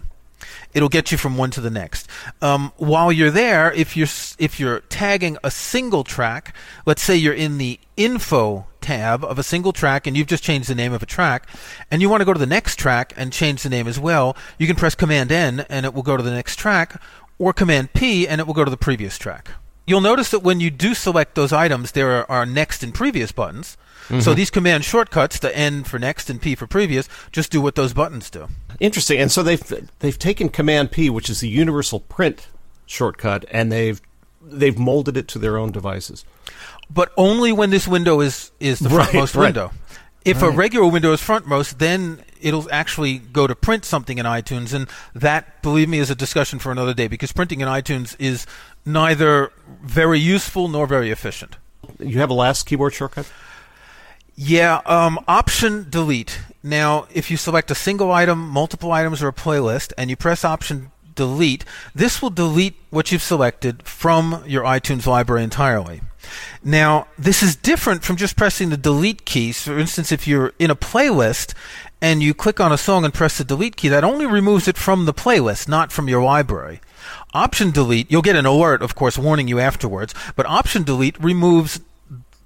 it'll 0.73 0.89
get 0.89 1.11
you 1.11 1.17
from 1.17 1.37
one 1.37 1.51
to 1.51 1.61
the 1.61 1.69
next. 1.69 2.07
Um, 2.41 2.71
while 2.77 3.11
you're 3.11 3.31
there, 3.31 3.71
if 3.73 3.95
you're 3.97 4.07
if 4.37 4.59
you're 4.59 4.81
tagging 4.81 5.37
a 5.43 5.51
single 5.51 6.03
track, 6.03 6.55
let's 6.85 7.01
say 7.01 7.15
you're 7.15 7.33
in 7.33 7.57
the 7.57 7.79
info 7.97 8.65
tab 8.81 9.23
of 9.23 9.39
a 9.39 9.43
single 9.43 9.71
track 9.71 10.05
and 10.05 10.17
you've 10.17 10.27
just 10.27 10.43
changed 10.43 10.69
the 10.69 10.75
name 10.75 10.93
of 10.93 11.01
a 11.01 11.05
track, 11.07 11.47
and 11.89 12.01
you 12.01 12.09
want 12.09 12.21
to 12.21 12.25
go 12.25 12.33
to 12.33 12.39
the 12.39 12.45
next 12.45 12.77
track 12.77 13.13
and 13.15 13.31
change 13.31 13.63
the 13.63 13.69
name 13.69 13.87
as 13.87 13.99
well, 13.99 14.35
you 14.57 14.67
can 14.67 14.75
press 14.75 14.95
Command 14.95 15.31
N 15.31 15.65
and 15.69 15.85
it 15.85 15.93
will 15.93 16.03
go 16.03 16.17
to 16.17 16.23
the 16.23 16.31
next 16.31 16.57
track, 16.57 17.01
or 17.39 17.53
Command 17.53 17.93
P 17.93 18.27
and 18.27 18.39
it 18.41 18.47
will 18.47 18.53
go 18.53 18.65
to 18.65 18.71
the 18.71 18.77
previous 18.77 19.17
track. 19.17 19.51
You'll 19.85 20.01
notice 20.01 20.31
that 20.31 20.43
when 20.43 20.61
you 20.61 20.69
do 20.69 20.93
select 20.93 21.35
those 21.35 21.51
items, 21.51 21.91
there 21.91 22.11
are, 22.11 22.31
are 22.31 22.45
next 22.45 22.83
and 22.83 22.93
previous 22.93 23.31
buttons. 23.33 23.77
Mm-hmm. 24.03 24.19
So 24.19 24.33
these 24.33 24.49
command 24.49 24.83
shortcuts, 24.85 25.39
the 25.39 25.55
N 25.55 25.83
for 25.83 25.99
next 25.99 26.29
and 26.29 26.41
P 26.41 26.55
for 26.55 26.67
previous, 26.67 27.07
just 27.31 27.51
do 27.51 27.61
what 27.61 27.75
those 27.75 27.93
buttons 27.93 28.29
do. 28.29 28.47
Interesting. 28.79 29.19
And 29.19 29.31
so 29.31 29.43
they've 29.43 29.89
they've 29.99 30.19
taken 30.19 30.49
Command 30.49 30.91
P, 30.91 31.09
which 31.09 31.29
is 31.29 31.39
the 31.39 31.49
universal 31.49 31.99
print 31.99 32.47
shortcut, 32.85 33.45
and 33.51 33.71
they've 33.71 34.01
they've 34.41 34.77
molded 34.77 35.17
it 35.17 35.27
to 35.29 35.39
their 35.39 35.57
own 35.57 35.71
devices. 35.71 36.25
But 36.89 37.11
only 37.17 37.51
when 37.51 37.69
this 37.69 37.87
window 37.87 38.19
is 38.19 38.51
is 38.59 38.79
the 38.79 38.89
right, 38.89 39.07
frontmost 39.07 39.35
right. 39.35 39.45
window. 39.45 39.71
If 40.25 40.41
right. 40.41 40.53
a 40.53 40.55
regular 40.55 40.87
window 40.87 41.11
is 41.11 41.21
frontmost, 41.21 41.79
then 41.79 42.23
it'll 42.41 42.71
actually 42.71 43.17
go 43.17 43.47
to 43.47 43.55
print 43.55 43.83
something 43.85 44.17
in 44.17 44.25
iTunes, 44.25 44.73
and 44.73 44.87
that, 45.13 45.61
believe 45.61 45.89
me, 45.89 45.99
is 45.99 46.09
a 46.09 46.15
discussion 46.15 46.59
for 46.59 46.71
another 46.71 46.93
day 46.93 47.07
because 47.07 47.31
printing 47.31 47.61
in 47.61 47.67
iTunes 47.67 48.15
is 48.19 48.45
neither 48.85 49.51
very 49.81 50.19
useful 50.19 50.67
nor 50.67 50.87
very 50.87 51.11
efficient. 51.11 51.57
You 51.99 52.19
have 52.19 52.29
a 52.29 52.33
last 52.33 52.65
keyboard 52.65 52.93
shortcut? 52.93 53.29
Yeah, 54.35 54.81
um, 54.85 55.19
Option 55.27 55.87
Delete. 55.89 56.39
Now, 56.63 57.07
if 57.13 57.29
you 57.29 57.37
select 57.37 57.69
a 57.69 57.75
single 57.75 58.11
item, 58.11 58.39
multiple 58.39 58.91
items, 58.91 59.21
or 59.21 59.27
a 59.27 59.33
playlist, 59.33 59.93
and 59.97 60.09
you 60.09 60.15
press 60.15 60.43
Option 60.43 60.91
Delete, 61.13 61.65
this 61.93 62.21
will 62.21 62.31
delete 62.31 62.75
what 62.89 63.11
you've 63.11 63.21
selected 63.21 63.83
from 63.83 64.43
your 64.47 64.63
iTunes 64.63 65.05
library 65.05 65.43
entirely. 65.43 66.01
Now, 66.63 67.07
this 67.17 67.43
is 67.43 67.55
different 67.55 68.03
from 68.03 68.15
just 68.15 68.35
pressing 68.35 68.69
the 68.69 68.77
delete 68.77 69.25
key. 69.25 69.51
So, 69.51 69.73
For 69.73 69.79
instance, 69.79 70.11
if 70.11 70.27
you're 70.27 70.53
in 70.57 70.71
a 70.71 70.75
playlist 70.75 71.53
and 72.01 72.23
you 72.23 72.33
click 72.33 72.59
on 72.59 72.71
a 72.71 72.77
song 72.77 73.05
and 73.05 73.13
press 73.13 73.37
the 73.37 73.43
delete 73.43 73.75
key, 73.75 73.89
that 73.89 74.03
only 74.03 74.25
removes 74.25 74.67
it 74.67 74.77
from 74.77 75.05
the 75.05 75.13
playlist, 75.13 75.67
not 75.67 75.91
from 75.91 76.09
your 76.09 76.23
library. 76.23 76.81
Option 77.33 77.71
delete, 77.71 78.09
you'll 78.09 78.21
get 78.21 78.35
an 78.35 78.45
alert, 78.45 78.81
of 78.81 78.95
course, 78.95 79.17
warning 79.17 79.47
you 79.47 79.59
afterwards, 79.59 80.15
but 80.35 80.45
option 80.45 80.83
delete 80.83 81.21
removes 81.21 81.79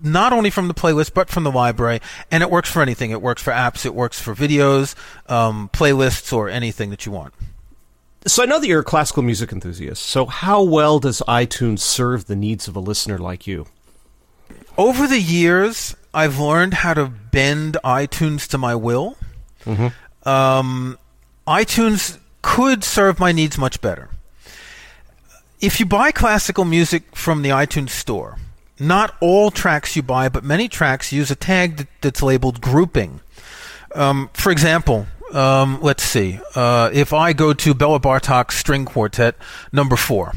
not 0.02 0.34
only 0.34 0.50
from 0.50 0.68
the 0.68 0.74
playlist 0.74 1.14
but 1.14 1.30
from 1.30 1.44
the 1.44 1.52
library, 1.52 2.00
and 2.32 2.44
it 2.44 2.50
works 2.50 2.70
for 2.70 2.82
anything. 2.82 3.12
It 3.12 3.22
works 3.22 3.42
for 3.42 3.52
apps, 3.52 3.86
it 3.86 3.94
works 3.94 4.20
for 4.20 4.36
videos, 4.36 4.96
um, 5.30 5.70
playlists, 5.74 6.32
or 6.34 6.50
anything 6.50 6.90
that 6.90 7.06
you 7.06 7.12
want. 7.12 7.34
So 8.26 8.44
I 8.44 8.46
know 8.46 8.60
that 8.60 8.68
you're 8.68 8.82
a 8.82 8.86
classical 8.86 9.24
music 9.24 9.52
enthusiast. 9.52 10.06
So 10.06 10.26
how 10.26 10.62
well 10.62 11.00
does 11.00 11.22
iTunes 11.28 11.80
serve 11.80 12.26
the 12.26 12.36
needs 12.36 12.68
of 12.68 12.76
a 12.76 12.80
listener 12.80 13.18
like 13.18 13.48
you? 13.48 13.68
Over 14.78 15.08
the 15.08 15.20
years, 15.20 15.96
I've 16.14 16.40
learned 16.40 16.74
how 16.74 16.94
to 16.94 17.06
bend 17.08 17.78
iTunes 17.84 18.48
to 18.50 18.58
my 18.58 18.76
will. 18.76 19.18
Mm-hmm. 19.66 20.28
Um, 20.28 20.98
iTunes 21.48 22.20
could 22.42 22.84
serve 22.84 23.20
my 23.20 23.32
needs 23.32 23.58
much 23.58 23.82
better. 23.82 24.10
If 25.60 25.80
you 25.80 25.86
buy 25.86 26.12
classical 26.12 26.66
music 26.66 27.16
from 27.16 27.42
the 27.42 27.50
iTunes 27.50 27.90
store, 27.90 28.38
not 28.80 29.16
all 29.20 29.52
tracks 29.52 29.96
you 29.96 30.04
buy, 30.04 30.30
but 30.30 30.44
many 30.44 30.68
tracks 30.68 31.12
use 31.12 31.32
a 31.32 31.36
tag 31.36 31.88
that's 32.02 32.22
labeled 32.22 32.62
grouping. 32.62 33.22
Um, 33.96 34.30
for 34.34 34.52
example, 34.52 35.08
um, 35.34 35.80
let's 35.82 36.04
see. 36.04 36.40
Uh, 36.56 36.90
if 36.94 37.14
I 37.14 37.34
go 37.34 37.54
to 37.54 37.74
Bela 37.74 38.00
Bartok 38.00 38.52
String 38.52 38.86
Quartet 38.86 39.36
number 39.72 39.96
four, 39.96 40.34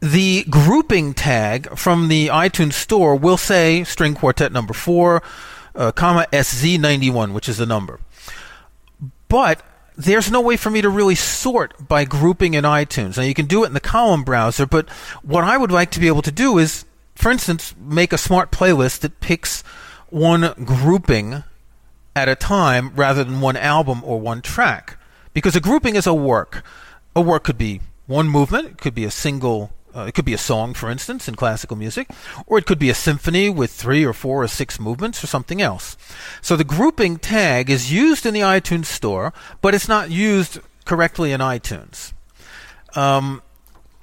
the 0.00 0.44
grouping 0.44 1.14
tag 1.14 1.76
from 1.76 2.08
the 2.08 2.28
iTunes 2.28 2.74
store 2.74 3.16
will 3.16 3.38
say 3.38 3.82
String 3.84 4.14
Quartet 4.14 4.52
number 4.52 4.74
four, 4.74 5.22
uh, 5.74 5.92
comma 5.92 6.26
SZ91, 6.32 7.32
which 7.32 7.48
is 7.48 7.58
the 7.58 7.66
number. 7.66 8.00
But 9.28 9.62
there's 9.96 10.30
no 10.30 10.40
way 10.40 10.56
for 10.56 10.70
me 10.70 10.82
to 10.82 10.88
really 10.88 11.14
sort 11.14 11.88
by 11.88 12.04
grouping 12.04 12.54
in 12.54 12.64
iTunes. 12.64 13.16
Now 13.16 13.22
you 13.22 13.34
can 13.34 13.46
do 13.46 13.64
it 13.64 13.68
in 13.68 13.72
the 13.72 13.80
column 13.80 14.22
browser, 14.22 14.66
but 14.66 14.88
what 15.22 15.44
I 15.44 15.56
would 15.56 15.72
like 15.72 15.90
to 15.92 16.00
be 16.00 16.08
able 16.08 16.22
to 16.22 16.32
do 16.32 16.58
is 16.58 16.84
for 17.16 17.30
instance, 17.30 17.74
make 17.78 18.12
a 18.12 18.18
smart 18.18 18.52
playlist 18.52 19.00
that 19.00 19.20
picks 19.20 19.62
one 20.10 20.52
grouping 20.64 21.42
at 22.14 22.28
a 22.28 22.36
time 22.36 22.92
rather 22.94 23.24
than 23.24 23.40
one 23.40 23.56
album 23.56 24.02
or 24.04 24.20
one 24.20 24.42
track. 24.42 24.98
Because 25.32 25.56
a 25.56 25.60
grouping 25.60 25.96
is 25.96 26.06
a 26.06 26.14
work. 26.14 26.62
A 27.14 27.20
work 27.20 27.44
could 27.44 27.58
be 27.58 27.80
one 28.06 28.28
movement, 28.28 28.68
it 28.68 28.78
could 28.78 28.94
be 28.94 29.04
a 29.04 29.10
single, 29.10 29.72
uh, 29.94 30.02
it 30.02 30.14
could 30.14 30.24
be 30.24 30.34
a 30.34 30.38
song, 30.38 30.74
for 30.74 30.90
instance, 30.90 31.26
in 31.26 31.34
classical 31.34 31.76
music, 31.76 32.08
or 32.46 32.58
it 32.58 32.66
could 32.66 32.78
be 32.78 32.90
a 32.90 32.94
symphony 32.94 33.50
with 33.50 33.72
three 33.72 34.04
or 34.04 34.12
four 34.12 34.44
or 34.44 34.48
six 34.48 34.78
movements 34.78 35.24
or 35.24 35.26
something 35.26 35.60
else. 35.60 35.96
So 36.40 36.56
the 36.56 36.64
grouping 36.64 37.18
tag 37.18 37.68
is 37.68 37.92
used 37.92 38.26
in 38.26 38.34
the 38.34 38.40
iTunes 38.40 38.86
store, 38.86 39.32
but 39.60 39.74
it's 39.74 39.88
not 39.88 40.10
used 40.10 40.60
correctly 40.84 41.32
in 41.32 41.40
iTunes. 41.40 42.12
Um, 42.94 43.42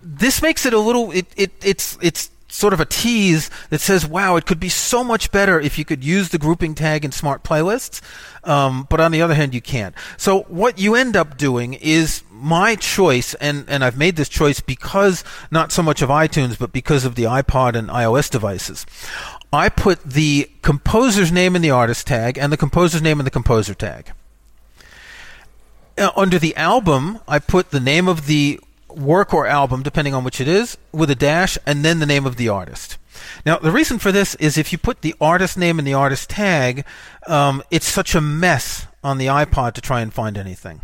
this 0.02 0.42
makes 0.42 0.66
it 0.66 0.74
a 0.74 0.80
little 0.80 1.12
it, 1.12 1.28
it 1.38 1.52
it's 1.64 1.98
it's 2.02 2.30
sort 2.54 2.72
of 2.72 2.80
a 2.80 2.86
tease 2.86 3.50
that 3.72 3.82
says, 3.82 4.06
wow, 4.06 4.36
it 4.36 4.46
could 4.46 4.60
be 4.60 4.70
so 4.70 5.04
much 5.04 5.32
better 5.32 5.60
if 5.60 5.80
you 5.80 5.84
could 5.84 6.04
use 6.04 6.30
the 6.30 6.38
grouping 6.38 6.76
tag 6.76 7.04
in 7.04 7.12
smart 7.12 7.44
playlists. 7.44 8.00
Um, 8.44 8.86
but 8.90 9.00
on 9.00 9.12
the 9.12 9.24
other 9.24 9.34
hand, 9.34 9.56
you 9.56 9.62
can't. 9.62 9.96
So 10.18 10.42
what 10.44 10.78
you 10.78 10.94
end 10.94 11.18
up 11.18 11.36
doing 11.36 11.74
is 11.74 12.24
my 12.32 12.76
choice, 12.76 13.34
and, 13.36 13.66
and 13.68 13.84
I've 13.84 13.98
made 13.98 14.18
this 14.18 14.30
choice 14.30 14.60
because 14.60 15.24
not 15.50 15.72
so 15.72 15.82
much 15.82 16.04
of 16.04 16.10
iTunes, 16.10 16.60
but 16.60 16.72
because 16.72 17.06
of 17.06 17.16
the 17.16 17.24
iPod 17.24 17.76
and 17.76 17.90
iOS 17.90 18.30
devices. 18.30 18.86
I 19.52 19.70
put 19.70 20.04
the 20.04 20.50
composer's 20.62 21.32
name 21.32 21.56
in 21.56 21.64
the 21.64 21.72
artist 21.72 22.06
tag 22.06 22.38
and 22.38 22.52
the 22.52 22.58
composer's 22.58 23.02
name 23.02 23.20
in 23.20 23.26
the 23.26 23.32
composer 23.32 23.74
tag. 23.74 24.12
Uh, 25.98 26.12
under 26.16 26.38
the 26.38 26.56
album, 26.56 27.20
I 27.28 27.40
put 27.40 27.72
the 27.72 27.80
name 27.80 28.08
of 28.08 28.28
the 28.28 28.60
work 28.96 29.34
or 29.34 29.48
album, 29.48 29.84
depending 29.84 30.14
on 30.14 30.24
which 30.24 30.42
it 30.42 30.48
is, 30.48 30.78
with 30.92 31.10
a 31.10 31.16
dash 31.16 31.58
and 31.66 31.84
then 31.84 32.00
the 32.00 32.06
name 32.06 32.26
of 32.26 32.36
the 32.36 32.50
artist. 32.50 32.98
Now, 33.46 33.58
the 33.58 33.72
reason 33.72 34.00
for 34.00 34.12
this 34.12 34.36
is 34.36 34.58
if 34.58 34.72
you 34.72 34.78
put 34.78 35.02
the 35.02 35.16
artist 35.22 35.58
name 35.58 35.80
and 35.80 35.88
the 35.88 35.94
artist 35.94 36.30
tag, 36.30 36.86
um, 37.28 37.64
it's 37.72 37.88
such 37.88 38.16
a 38.16 38.22
mess 38.22 38.88
on 39.04 39.18
the 39.18 39.28
iPod 39.28 39.74
to 39.74 39.82
try 39.82 40.02
and 40.02 40.14
find 40.14 40.38
anything 40.38 40.82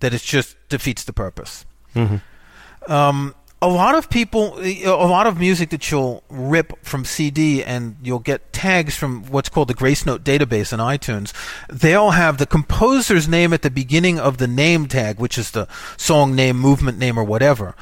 that 0.00 0.14
it 0.14 0.22
just 0.22 0.56
defeats 0.68 1.04
the 1.04 1.12
purpose. 1.12 1.64
Mm-hmm. 1.94 2.90
Um, 2.90 3.34
a 3.62 3.68
lot 3.68 3.94
of 3.94 4.08
people, 4.08 4.58
a 4.58 4.88
lot 5.06 5.26
of 5.26 5.38
music 5.38 5.68
that 5.68 5.90
you'll 5.90 6.22
rip 6.30 6.82
from 6.82 7.04
CD 7.04 7.62
and 7.62 7.96
you'll 8.02 8.18
get 8.18 8.54
tags 8.54 8.96
from 8.96 9.24
what's 9.24 9.50
called 9.50 9.68
the 9.68 9.74
Gracenote 9.74 10.20
database 10.20 10.72
in 10.72 10.80
iTunes. 10.80 11.34
They'll 11.68 12.12
have 12.12 12.38
the 12.38 12.46
composer's 12.46 13.28
name 13.28 13.52
at 13.52 13.60
the 13.60 13.70
beginning 13.70 14.18
of 14.18 14.38
the 14.38 14.46
name 14.46 14.86
tag, 14.86 15.18
which 15.18 15.36
is 15.36 15.50
the 15.50 15.68
song 15.98 16.34
name, 16.34 16.58
movement 16.58 16.96
name, 16.96 17.18
or 17.18 17.24
whatever. 17.24 17.74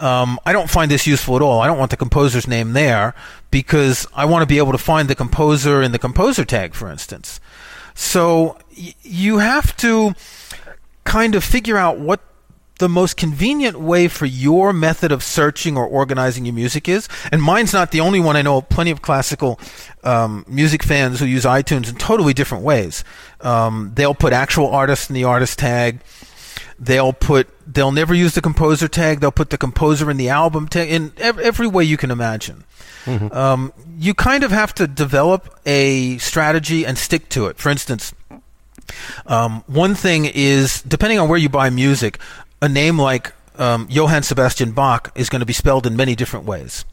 Um, 0.00 0.38
I 0.46 0.52
don't 0.54 0.70
find 0.70 0.90
this 0.90 1.06
useful 1.06 1.36
at 1.36 1.42
all. 1.42 1.60
I 1.60 1.66
don't 1.66 1.78
want 1.78 1.90
the 1.90 1.98
composer's 1.98 2.48
name 2.48 2.72
there 2.72 3.14
because 3.50 4.06
I 4.14 4.24
want 4.24 4.42
to 4.42 4.46
be 4.46 4.58
able 4.58 4.72
to 4.72 4.78
find 4.78 5.08
the 5.08 5.14
composer 5.14 5.82
in 5.82 5.92
the 5.92 5.98
composer 5.98 6.46
tag, 6.46 6.72
for 6.72 6.90
instance. 6.90 7.40
So 7.94 8.56
y- 8.76 8.94
you 9.02 9.38
have 9.38 9.76
to 9.78 10.14
kind 11.04 11.34
of 11.34 11.44
figure 11.44 11.76
out 11.76 11.98
what 11.98 12.20
the 12.78 12.88
most 12.88 13.16
convenient 13.16 13.80
way 13.80 14.08
for 14.08 14.26
your 14.26 14.72
method 14.72 15.10
of 15.10 15.22
searching 15.22 15.76
or 15.76 15.86
organizing 15.86 16.44
your 16.44 16.54
music 16.54 16.88
is. 16.88 17.08
And 17.32 17.42
mine's 17.42 17.72
not 17.72 17.90
the 17.90 18.00
only 18.00 18.20
one. 18.20 18.36
I 18.36 18.42
know 18.42 18.60
plenty 18.60 18.90
of 18.90 19.02
classical 19.02 19.58
um, 20.04 20.44
music 20.46 20.82
fans 20.82 21.20
who 21.20 21.26
use 21.26 21.44
iTunes 21.44 21.88
in 21.88 21.96
totally 21.96 22.34
different 22.34 22.64
ways. 22.64 23.02
Um, 23.40 23.92
they'll 23.94 24.14
put 24.14 24.32
actual 24.32 24.68
artists 24.68 25.08
in 25.08 25.14
the 25.14 25.24
artist 25.24 25.58
tag. 25.58 26.00
They'll 26.78 27.14
put 27.14 27.48
they'll 27.66 27.92
never 27.92 28.14
use 28.14 28.34
the 28.34 28.42
composer 28.42 28.88
tag. 28.88 29.20
They'll 29.20 29.32
put 29.32 29.50
the 29.50 29.58
composer 29.58 30.10
in 30.10 30.18
the 30.18 30.28
album 30.28 30.68
tag 30.68 30.90
in 30.90 31.12
every, 31.16 31.44
every 31.44 31.66
way 31.66 31.84
you 31.84 31.96
can 31.96 32.10
imagine. 32.10 32.64
Mm-hmm. 33.06 33.32
Um, 33.34 33.72
you 33.98 34.12
kind 34.14 34.44
of 34.44 34.50
have 34.50 34.74
to 34.74 34.86
develop 34.86 35.58
a 35.64 36.18
strategy 36.18 36.84
and 36.84 36.98
stick 36.98 37.28
to 37.30 37.46
it. 37.46 37.56
For 37.56 37.70
instance, 37.70 38.12
um, 39.26 39.64
one 39.66 39.94
thing 39.94 40.26
is 40.26 40.82
depending 40.82 41.18
on 41.18 41.28
where 41.28 41.38
you 41.38 41.48
buy 41.48 41.70
music, 41.70 42.18
a 42.60 42.68
name 42.68 42.98
like 42.98 43.32
um, 43.58 43.86
Johann 43.90 44.22
Sebastian 44.22 44.72
Bach 44.72 45.12
is 45.14 45.28
going 45.28 45.40
to 45.40 45.46
be 45.46 45.52
spelled 45.52 45.86
in 45.86 45.96
many 45.96 46.14
different 46.14 46.46
ways. 46.46 46.84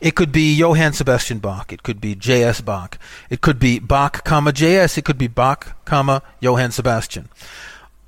It 0.00 0.14
could 0.14 0.32
be 0.32 0.54
Johann 0.54 0.92
Sebastian 0.92 1.38
Bach. 1.38 1.72
It 1.72 1.82
could 1.82 2.00
be 2.00 2.14
J.S. 2.14 2.60
Bach. 2.60 2.98
It 3.30 3.40
could 3.40 3.58
be 3.58 3.78
Bach, 3.78 4.24
comma 4.24 4.52
J.S. 4.52 4.98
It 4.98 5.04
could 5.04 5.18
be 5.18 5.26
Bach, 5.26 5.76
comma 5.84 6.22
Johann 6.40 6.72
Sebastian. 6.72 7.28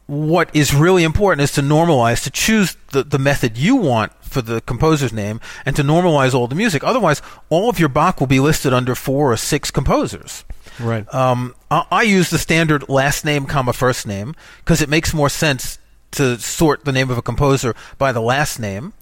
What 0.06 0.54
is 0.54 0.74
really 0.74 1.02
important 1.02 1.42
is 1.42 1.52
to 1.52 1.62
normalize, 1.62 2.22
to 2.24 2.30
choose 2.30 2.76
the, 2.92 3.02
the 3.02 3.18
method 3.18 3.56
you 3.56 3.76
want 3.76 4.12
for 4.22 4.42
the 4.42 4.60
composer's 4.60 5.12
name 5.12 5.40
and 5.64 5.74
to 5.76 5.82
normalize 5.82 6.34
all 6.34 6.46
the 6.46 6.54
music. 6.54 6.84
Otherwise, 6.84 7.22
all 7.48 7.70
of 7.70 7.80
your 7.80 7.88
Bach 7.88 8.20
will 8.20 8.26
be 8.26 8.40
listed 8.40 8.74
under 8.74 8.94
four 8.94 9.32
or 9.32 9.36
six 9.36 9.70
composers. 9.70 10.44
Right. 10.78 11.12
Um, 11.14 11.54
I, 11.70 11.86
I 11.90 12.02
use 12.02 12.28
the 12.30 12.38
standard 12.38 12.88
last 12.88 13.24
name, 13.24 13.46
comma 13.46 13.72
first 13.72 14.06
name 14.06 14.34
because 14.58 14.82
it 14.82 14.90
makes 14.90 15.14
more 15.14 15.30
sense 15.30 15.78
to 16.14 16.38
sort 16.38 16.84
the 16.84 16.92
name 16.92 17.10
of 17.10 17.18
a 17.18 17.22
composer 17.22 17.74
by 17.98 18.12
the 18.12 18.20
last 18.20 18.58
name. 18.58 18.92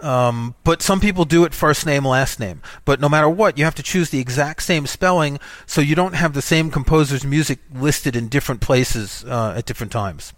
Um, 0.00 0.54
but 0.62 0.80
some 0.80 1.00
people 1.00 1.24
do 1.24 1.44
it 1.44 1.52
first 1.52 1.84
name, 1.84 2.04
last 2.04 2.38
name. 2.38 2.62
But 2.84 3.00
no 3.00 3.08
matter 3.08 3.28
what, 3.28 3.58
you 3.58 3.64
have 3.64 3.74
to 3.76 3.82
choose 3.82 4.10
the 4.10 4.20
exact 4.20 4.62
same 4.62 4.86
spelling 4.86 5.40
so 5.66 5.80
you 5.80 5.96
don't 5.96 6.14
have 6.14 6.34
the 6.34 6.42
same 6.42 6.70
composer's 6.70 7.24
music 7.24 7.58
listed 7.74 8.14
in 8.14 8.28
different 8.28 8.60
places 8.60 9.24
uh, 9.24 9.54
at 9.56 9.66
different 9.66 9.92
times. 9.92 10.32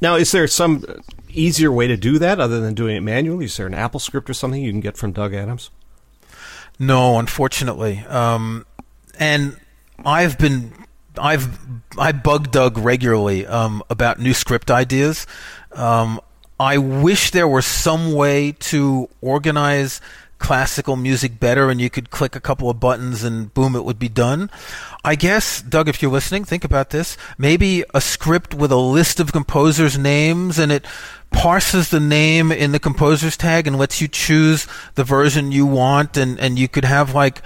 Now, 0.00 0.16
is 0.16 0.32
there 0.32 0.46
some 0.48 0.84
easier 1.30 1.70
way 1.70 1.86
to 1.86 1.96
do 1.96 2.18
that 2.18 2.40
other 2.40 2.60
than 2.60 2.74
doing 2.74 2.96
it 2.96 3.00
manually? 3.00 3.44
Is 3.44 3.56
there 3.56 3.66
an 3.66 3.74
Apple 3.74 4.00
script 4.00 4.28
or 4.28 4.34
something 4.34 4.60
you 4.60 4.72
can 4.72 4.80
get 4.80 4.96
from 4.96 5.12
Doug 5.12 5.34
Adams? 5.34 5.70
No, 6.78 7.18
unfortunately. 7.18 8.00
Um, 8.08 8.66
and 9.18 9.56
I've 10.04 10.36
been 10.36 10.72
I've 11.18 11.58
I 11.98 12.12
bug 12.12 12.50
Doug 12.50 12.78
regularly 12.78 13.46
um, 13.46 13.82
about 13.88 14.18
new 14.18 14.34
script 14.34 14.70
ideas. 14.70 15.26
Um, 15.72 16.20
I 16.58 16.78
wish 16.78 17.30
there 17.30 17.48
were 17.48 17.62
some 17.62 18.12
way 18.12 18.52
to 18.52 19.08
organize 19.20 20.00
classical 20.38 20.94
music 20.94 21.40
better 21.40 21.70
and 21.70 21.80
you 21.80 21.88
could 21.88 22.10
click 22.10 22.36
a 22.36 22.40
couple 22.40 22.68
of 22.68 22.78
buttons 22.78 23.24
and 23.24 23.52
boom, 23.54 23.74
it 23.74 23.84
would 23.84 23.98
be 23.98 24.08
done. 24.08 24.50
I 25.04 25.14
guess, 25.14 25.62
Doug, 25.62 25.88
if 25.88 26.02
you're 26.02 26.10
listening, 26.10 26.44
think 26.44 26.64
about 26.64 26.90
this. 26.90 27.16
Maybe 27.38 27.82
a 27.94 28.00
script 28.00 28.54
with 28.54 28.70
a 28.70 28.76
list 28.76 29.20
of 29.20 29.32
composers' 29.32 29.98
names 29.98 30.58
and 30.58 30.70
it 30.70 30.84
parses 31.30 31.90
the 31.90 32.00
name 32.00 32.52
in 32.52 32.72
the 32.72 32.78
composer's 32.78 33.36
tag 33.36 33.66
and 33.66 33.78
lets 33.78 34.00
you 34.00 34.08
choose 34.08 34.66
the 34.96 35.04
version 35.04 35.50
you 35.50 35.66
want 35.66 36.16
and, 36.16 36.38
and 36.38 36.58
you 36.58 36.68
could 36.68 36.84
have 36.84 37.14
like 37.14 37.40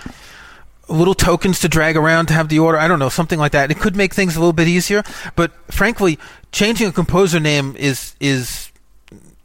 little 0.88 1.14
tokens 1.14 1.61
to 1.61 1.68
drag 1.68 1.96
around 1.96 2.27
to 2.27 2.35
have 2.35 2.48
the 2.48 2.59
order. 2.59 2.79
I 2.79 2.88
don't 2.88 2.98
know, 2.98 3.09
something 3.09 3.38
like 3.38 3.53
that. 3.53 3.70
It 3.70 3.79
could 3.79 3.96
make 3.96 4.14
things 4.14 4.37
a 4.37 4.40
little 4.40 4.53
bit 4.53 4.68
easier, 4.68 5.03
but 5.37 5.53
frankly, 5.72 6.18
changing 6.53 6.88
a 6.88 6.92
composer 6.92 7.40
name 7.40 7.77
is 7.77 8.14
is 8.20 8.70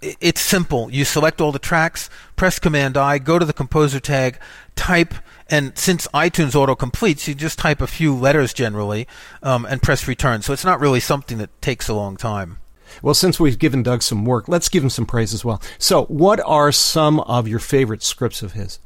it's 0.01 0.41
simple. 0.41 0.91
You 0.91 1.05
select 1.05 1.39
all 1.39 1.51
the 1.51 1.59
tracks, 1.59 2.09
press 2.35 2.59
Command 2.59 2.97
I, 2.97 3.19
go 3.19 3.39
to 3.39 3.45
the 3.45 3.53
composer 3.53 3.99
tag, 3.99 4.37
type, 4.75 5.13
and 5.49 5.77
since 5.77 6.07
iTunes 6.07 6.55
auto 6.55 6.75
completes, 6.75 7.27
you 7.27 7.35
just 7.35 7.59
type 7.59 7.81
a 7.81 7.87
few 7.87 8.15
letters 8.15 8.53
generally 8.53 9.07
um, 9.41 9.65
and 9.65 9.81
press 9.81 10.07
return. 10.07 10.41
So 10.41 10.53
it's 10.53 10.65
not 10.65 10.79
really 10.79 10.99
something 10.99 11.37
that 11.37 11.61
takes 11.61 11.87
a 11.87 11.93
long 11.93 12.17
time. 12.17 12.57
Well, 13.01 13.13
since 13.13 13.39
we've 13.39 13.57
given 13.57 13.81
Doug 13.83 14.03
some 14.03 14.25
work, 14.25 14.47
let's 14.47 14.69
give 14.69 14.83
him 14.83 14.89
some 14.89 15.05
praise 15.05 15.33
as 15.33 15.43
well. 15.43 15.61
So, 15.79 16.05
what 16.05 16.39
are 16.41 16.71
some 16.71 17.19
of 17.21 17.47
your 17.47 17.59
favorite 17.59 18.03
scripts 18.03 18.43
of 18.43 18.53
his? 18.53 18.79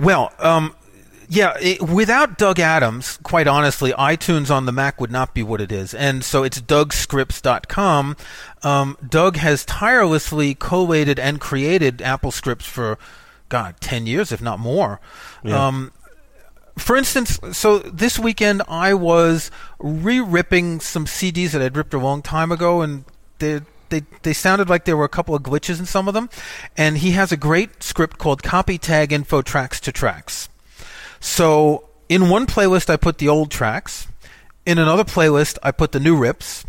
Well, 0.00 0.32
um, 0.40 0.74
yeah, 1.28 1.56
it, 1.60 1.82
without 1.82 2.38
Doug 2.38 2.58
Adams, 2.58 3.18
quite 3.22 3.46
honestly, 3.46 3.92
iTunes 3.92 4.50
on 4.50 4.66
the 4.66 4.72
Mac 4.72 5.00
would 5.00 5.10
not 5.10 5.34
be 5.34 5.42
what 5.42 5.60
it 5.60 5.72
is. 5.72 5.94
And 5.94 6.24
so 6.24 6.42
it's 6.42 6.60
DougScripts.com. 6.60 8.16
Um, 8.62 8.98
Doug 9.06 9.36
has 9.36 9.64
tirelessly 9.64 10.54
collated 10.54 11.18
and 11.18 11.40
created 11.40 12.02
Apple 12.02 12.30
scripts 12.30 12.66
for, 12.66 12.98
God, 13.48 13.76
10 13.80 14.06
years, 14.06 14.32
if 14.32 14.40
not 14.40 14.58
more. 14.58 15.00
Yeah. 15.42 15.66
Um, 15.66 15.92
for 16.76 16.96
instance, 16.96 17.38
so 17.52 17.78
this 17.78 18.18
weekend 18.18 18.62
I 18.68 18.94
was 18.94 19.50
re-ripping 19.78 20.80
some 20.80 21.06
CDs 21.06 21.52
that 21.52 21.62
I'd 21.62 21.76
ripped 21.76 21.94
a 21.94 21.98
long 21.98 22.20
time 22.20 22.50
ago, 22.50 22.82
and 22.82 23.04
they 23.38 23.60
they 23.90 24.02
they 24.22 24.32
sounded 24.32 24.68
like 24.68 24.84
there 24.84 24.96
were 24.96 25.04
a 25.04 25.08
couple 25.08 25.34
of 25.34 25.42
glitches 25.42 25.78
in 25.78 25.86
some 25.86 26.08
of 26.08 26.14
them. 26.14 26.28
And 26.76 26.98
he 26.98 27.12
has 27.12 27.30
a 27.30 27.36
great 27.36 27.82
script 27.82 28.18
called 28.18 28.42
Copy 28.42 28.78
Tag 28.78 29.12
Info 29.12 29.40
Tracks 29.40 29.78
to 29.80 29.92
Tracks. 29.92 30.48
So 31.24 31.88
in 32.10 32.28
one 32.28 32.46
playlist, 32.46 32.90
I 32.90 32.96
put 32.96 33.16
the 33.16 33.30
old 33.30 33.50
tracks. 33.50 34.06
In 34.66 34.76
another 34.76 35.04
playlist, 35.04 35.56
I 35.62 35.70
put 35.72 35.92
the 35.92 35.98
new 35.98 36.16
rips. 36.16 36.66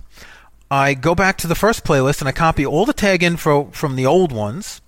I 0.72 0.94
go 0.94 1.14
back 1.14 1.38
to 1.40 1.48
the 1.48 1.56
first 1.56 1.84
playlist 1.84 2.22
and 2.22 2.30
I 2.30 2.32
copy 2.32 2.66
all 2.66 2.86
the 2.86 2.94
tag 2.94 3.22
info 3.22 3.66
from 3.72 3.98
the 3.98 4.06
old 4.06 4.32
ones. 4.32 4.82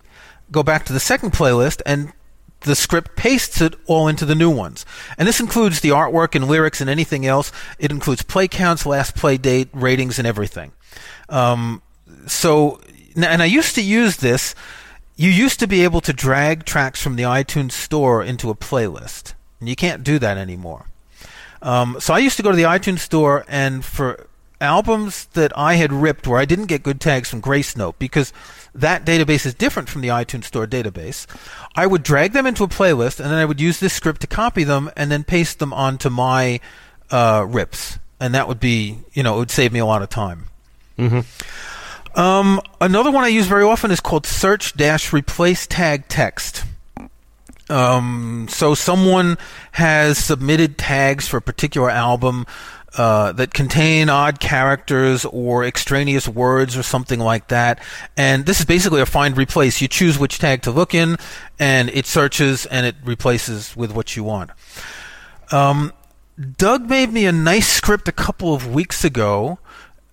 Go 0.51 0.63
back 0.63 0.86
to 0.86 0.93
the 0.93 1.01
second 1.01 1.34
playlist 1.34 1.82
and 1.86 2.13
the 2.62 2.77
script 2.77 3.17
pastes 3.17 3.60
it 3.60 3.75
all 3.88 4.08
into 4.08 4.23
the 4.25 4.36
new 4.36 4.49
ones. 4.49 4.86
And 5.17 5.27
this 5.27 5.41
includes 5.41 5.82
the 5.82 5.89
artwork 5.89 6.34
and 6.34 6.47
lyrics 6.47 6.80
and 6.80 6.89
anything 6.89 7.25
else. 7.25 7.51
It 7.77 7.91
includes 7.91 8.21
play 8.21 8.47
counts, 8.47 8.86
last 8.86 9.15
play 9.17 9.38
date, 9.38 9.67
ratings, 9.73 10.17
and 10.17 10.25
everything. 10.25 10.71
Um, 11.27 11.82
so, 12.25 12.80
and 13.17 13.41
I 13.41 13.45
used 13.45 13.75
to 13.75 13.84
use 13.84 14.17
this. 14.17 14.56
You 15.17 15.30
used 15.30 15.60
to 15.60 15.67
be 15.67 15.84
able 15.84 15.99
to 16.01 16.13
drag 16.13 16.63
tracks 16.63 17.01
from 17.01 17.17
the 17.17 17.23
iTunes 17.23 17.73
store 17.73 18.23
into 18.23 18.49
a 18.49 18.56
playlist. 18.56 19.34
And 19.60 19.70
you 19.70 19.76
can't 19.76 20.04
do 20.04 20.20
that 20.20 20.38
anymore. 20.38 20.88
Um, 21.62 21.98
so 22.00 22.13
I 22.13 22.20
used 22.20 22.38
to 22.38 22.43
go 22.43 22.52
to 22.52 22.58
the 22.58 22.63
iTunes 22.63 23.00
store 23.00 23.43
and 23.48 23.84
for 23.84 24.28
albums 24.60 25.26
that 25.34 25.56
I 25.58 25.76
had 25.76 25.91
ripped 25.91 26.28
where 26.28 26.39
I 26.39 26.46
didn't 26.46 26.65
get 26.65 26.84
good 26.84 27.00
tags 27.00 27.30
from 27.30 27.41
Gracenote 27.41 27.96
because 28.00 28.34
that 28.74 29.06
database 29.06 29.46
is 29.46 29.54
different 29.54 29.89
from 29.89 30.02
the 30.02 30.10
iTunes 30.10 30.46
Store 30.46 30.67
database. 30.67 31.26
I 31.76 31.88
would 31.88 32.04
drag 32.04 32.34
them 32.34 32.46
into 32.46 32.63
a 32.63 32.67
playlist 32.67 33.20
and 33.20 33.30
then 33.32 33.38
I 33.38 33.46
would 33.46 33.62
use 33.62 33.80
this 33.80 33.93
script 33.93 34.22
to 34.22 34.28
copy 34.28 34.63
them 34.63 34.91
and 34.96 35.12
then 35.12 35.24
paste 35.24 35.60
them 35.60 35.74
onto 35.74 36.10
my 36.10 36.60
uh, 37.10 37.46
rips, 37.48 38.00
and 38.20 38.34
that 38.34 38.48
would 38.48 38.60
be 38.60 39.00
you 39.13 39.24
know 39.24 39.36
it 39.36 39.39
would 39.39 39.52
save 39.52 39.74
me 39.74 39.80
a 39.80 39.86
lot 39.86 40.02
of 40.02 40.10
time. 40.10 40.46
Mm-hmm. 40.98 42.20
Um, 42.20 42.62
another 42.82 43.12
one 43.12 43.24
I 43.24 43.28
use 43.28 43.46
very 43.46 43.63
often 43.63 43.91
is 43.91 44.00
called 44.00 44.26
search 44.26 44.76
dash 44.76 45.13
replace 45.13 45.67
tag 45.67 46.08
text. 46.08 46.63
Um, 47.69 48.47
so 48.49 48.75
someone 48.75 49.38
has 49.73 50.17
submitted 50.17 50.77
tags 50.77 51.27
for 51.27 51.38
a 51.38 51.41
particular 51.41 51.89
album 51.89 52.45
uh, 52.97 53.32
that 53.34 53.53
contain 53.53 54.10
odd 54.10 54.39
characters 54.39 55.25
or 55.25 55.63
extraneous 55.63 56.27
words 56.27 56.75
or 56.75 56.84
something 56.84 57.19
like 57.19 57.49
that. 57.49 57.80
And 58.15 58.45
this 58.45 58.60
is 58.60 58.65
basically 58.65 59.01
a 59.01 59.06
find 59.06 59.38
replace. 59.38 59.82
You 59.82 59.88
choose 59.88 60.17
which 60.17 60.39
tag 60.39 60.63
to 60.63 60.71
look 60.71 60.95
in, 60.95 61.17
and 61.60 61.89
it 61.89 62.06
searches 62.06 62.65
and 62.65 62.86
it 62.86 62.95
replaces 63.03 63.75
with 63.75 63.93
what 63.93 64.15
you 64.15 64.23
want. 64.23 64.51
Um, 65.51 65.93
Doug 66.58 66.89
made 66.89 67.12
me 67.12 67.25
a 67.25 67.32
nice 67.32 67.67
script 67.67 68.08
a 68.08 68.12
couple 68.12 68.53
of 68.53 68.73
weeks 68.73 69.03
ago. 69.03 69.60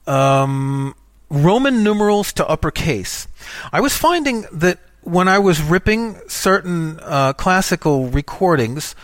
Um, 0.06 0.94
Roman 1.30 1.82
numerals 1.82 2.32
to 2.34 2.46
uppercase. 2.46 3.26
I 3.72 3.80
was 3.80 3.96
finding 3.96 4.46
that 4.52 4.78
when 5.04 5.28
I 5.28 5.38
was 5.38 5.62
ripping 5.62 6.18
certain 6.28 6.98
uh, 7.02 7.34
classical 7.34 8.08
recordings, 8.08 8.94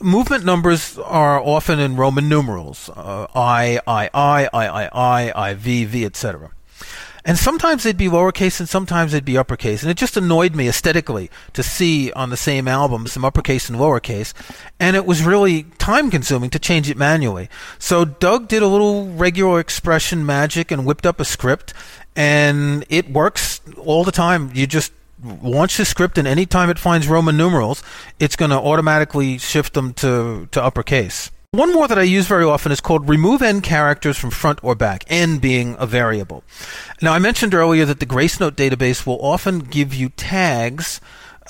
movement 0.00 0.44
numbers 0.44 0.98
are 0.98 1.40
often 1.40 1.78
in 1.78 1.96
Roman 1.96 2.28
numerals 2.28 2.88
uh, 2.90 3.26
I, 3.34 3.78
I, 3.86 4.10
I, 4.12 4.48
I, 4.52 4.66
I, 4.66 4.88
I, 4.92 5.48
I, 5.50 5.54
V, 5.54 5.84
V, 5.84 6.04
etc. 6.04 6.50
And 7.24 7.38
sometimes 7.38 7.84
they'd 7.84 7.96
be 7.96 8.08
lowercase 8.08 8.58
and 8.58 8.68
sometimes 8.68 9.12
they'd 9.12 9.24
be 9.24 9.38
uppercase. 9.38 9.82
And 9.82 9.90
it 9.90 9.96
just 9.96 10.16
annoyed 10.16 10.56
me 10.56 10.68
aesthetically 10.68 11.30
to 11.52 11.62
see 11.62 12.10
on 12.12 12.30
the 12.30 12.36
same 12.36 12.66
album 12.66 13.06
some 13.06 13.24
uppercase 13.24 13.68
and 13.68 13.78
lowercase. 13.78 14.32
And 14.80 14.96
it 14.96 15.06
was 15.06 15.22
really 15.22 15.64
time 15.78 16.10
consuming 16.10 16.50
to 16.50 16.58
change 16.58 16.90
it 16.90 16.96
manually. 16.96 17.48
So 17.78 18.04
Doug 18.04 18.48
did 18.48 18.62
a 18.62 18.66
little 18.66 19.06
regular 19.06 19.60
expression 19.60 20.26
magic 20.26 20.72
and 20.72 20.84
whipped 20.84 21.06
up 21.06 21.20
a 21.20 21.24
script. 21.24 21.72
And 22.16 22.84
it 22.88 23.08
works 23.08 23.60
all 23.76 24.02
the 24.02 24.10
time. 24.10 24.50
You 24.52 24.66
just 24.66 24.92
launch 25.22 25.76
the 25.76 25.84
script, 25.84 26.18
and 26.18 26.26
anytime 26.26 26.70
it 26.70 26.78
finds 26.78 27.08
Roman 27.08 27.36
numerals, 27.36 27.82
it's 28.18 28.36
going 28.36 28.50
to 28.50 28.58
automatically 28.58 29.38
shift 29.38 29.74
them 29.74 29.94
to, 29.94 30.48
to 30.52 30.62
uppercase. 30.62 31.30
One 31.52 31.72
more 31.72 31.86
that 31.86 31.98
I 31.98 32.02
use 32.02 32.26
very 32.26 32.44
often 32.44 32.72
is 32.72 32.80
called 32.80 33.08
remove 33.08 33.42
n 33.42 33.60
characters 33.60 34.16
from 34.16 34.30
front 34.30 34.64
or 34.64 34.74
back, 34.74 35.04
n 35.08 35.38
being 35.38 35.76
a 35.78 35.86
variable. 35.86 36.44
Now, 37.02 37.12
I 37.12 37.18
mentioned 37.18 37.54
earlier 37.54 37.84
that 37.84 38.00
the 38.00 38.06
Gracenote 38.06 38.52
database 38.52 39.06
will 39.06 39.22
often 39.22 39.58
give 39.58 39.94
you 39.94 40.08
tags 40.08 41.00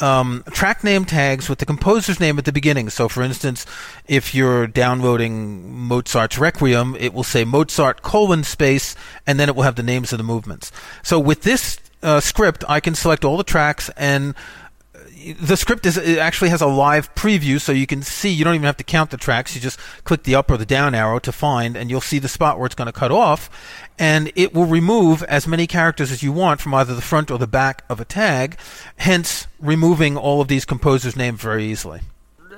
um, 0.00 0.42
track 0.50 0.82
name 0.82 1.04
tags 1.04 1.48
with 1.48 1.58
the 1.58 1.66
composer's 1.66 2.18
name 2.18 2.38
at 2.38 2.44
the 2.44 2.52
beginning. 2.52 2.88
So, 2.90 3.08
for 3.08 3.22
instance, 3.22 3.66
if 4.08 4.34
you're 4.34 4.66
downloading 4.66 5.70
Mozart's 5.70 6.38
Requiem, 6.38 6.96
it 6.98 7.12
will 7.12 7.24
say 7.24 7.44
Mozart 7.44 8.02
colon 8.02 8.44
space, 8.44 8.96
and 9.26 9.38
then 9.38 9.48
it 9.48 9.54
will 9.54 9.62
have 9.64 9.76
the 9.76 9.82
names 9.82 10.12
of 10.12 10.18
the 10.18 10.24
movements. 10.24 10.72
So, 11.02 11.20
with 11.20 11.42
this 11.42 11.78
uh, 12.02 12.20
script, 12.20 12.64
I 12.68 12.80
can 12.80 12.94
select 12.94 13.24
all 13.24 13.36
the 13.36 13.44
tracks 13.44 13.90
and 13.96 14.34
the 15.40 15.56
script 15.56 15.86
is 15.86 15.96
it 15.96 16.18
actually 16.18 16.50
has 16.50 16.60
a 16.60 16.66
live 16.66 17.14
preview 17.14 17.60
so 17.60 17.70
you 17.70 17.86
can 17.86 18.02
see 18.02 18.30
you 18.30 18.44
don't 18.44 18.54
even 18.54 18.66
have 18.66 18.76
to 18.76 18.84
count 18.84 19.10
the 19.10 19.16
tracks 19.16 19.54
you 19.54 19.60
just 19.60 19.78
click 20.04 20.24
the 20.24 20.34
up 20.34 20.50
or 20.50 20.56
the 20.56 20.66
down 20.66 20.94
arrow 20.94 21.18
to 21.18 21.30
find 21.30 21.76
and 21.76 21.90
you'll 21.90 22.00
see 22.00 22.18
the 22.18 22.28
spot 22.28 22.58
where 22.58 22.66
it's 22.66 22.74
going 22.74 22.86
to 22.86 22.92
cut 22.92 23.12
off 23.12 23.48
and 23.98 24.32
it 24.34 24.52
will 24.52 24.64
remove 24.64 25.22
as 25.24 25.46
many 25.46 25.66
characters 25.66 26.10
as 26.10 26.22
you 26.22 26.32
want 26.32 26.60
from 26.60 26.74
either 26.74 26.94
the 26.94 27.02
front 27.02 27.30
or 27.30 27.38
the 27.38 27.46
back 27.46 27.84
of 27.88 28.00
a 28.00 28.04
tag 28.04 28.58
hence 28.96 29.46
removing 29.60 30.16
all 30.16 30.40
of 30.40 30.48
these 30.48 30.64
composers 30.64 31.16
names 31.16 31.40
very 31.40 31.64
easily 31.66 32.00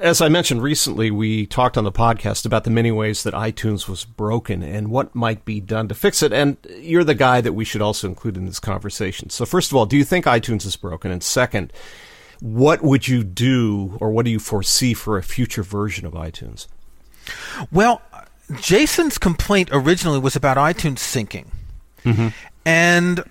as 0.05 0.21
I 0.21 0.29
mentioned 0.29 0.63
recently, 0.63 1.11
we 1.11 1.47
talked 1.47 1.79
on 1.79 1.85
the 1.85 1.91
podcast 1.91 2.45
about 2.45 2.65
the 2.65 2.71
many 2.71 2.93
ways 2.93 3.23
that 3.23 3.33
iTunes 3.33 3.89
was 3.89 4.05
broken 4.05 4.63
and 4.63 4.91
what 4.91 5.15
might 5.15 5.47
be 5.47 5.61
done 5.61 5.89
to 5.89 5.95
fix 5.95 6.23
it. 6.23 6.31
And 6.31 6.59
you're 6.79 7.05
the 7.05 7.15
guy 7.15 7.41
that 7.41 7.55
we 7.55 7.65
should 7.65 7.81
also 7.81 8.07
include 8.07 8.37
in 8.37 8.45
this 8.45 8.61
conversation. 8.61 9.31
So, 9.31 9.47
first 9.47 9.73
of 9.73 9.79
all, 9.79 9.87
do 9.87 9.97
you 9.97 10.05
think 10.05 10.27
iTunes 10.27 10.67
is 10.67 10.77
broken? 10.77 11.11
And 11.11 11.23
second, 11.23 11.73
what 12.41 12.83
would 12.83 13.09
you 13.09 13.25
do 13.25 13.97
or 13.99 14.11
what 14.11 14.27
do 14.27 14.31
you 14.31 14.39
foresee 14.39 14.93
for 14.93 15.17
a 15.17 15.23
future 15.23 15.63
version 15.63 16.05
of 16.05 16.13
iTunes? 16.13 16.67
Well, 17.73 18.03
Jason's 18.61 19.17
complaint 19.17 19.71
originally 19.73 20.19
was 20.19 20.37
about 20.37 20.59
iTunes 20.59 20.99
syncing. 20.99 21.47
Mm-hmm. 22.05 22.29
And 22.67 23.25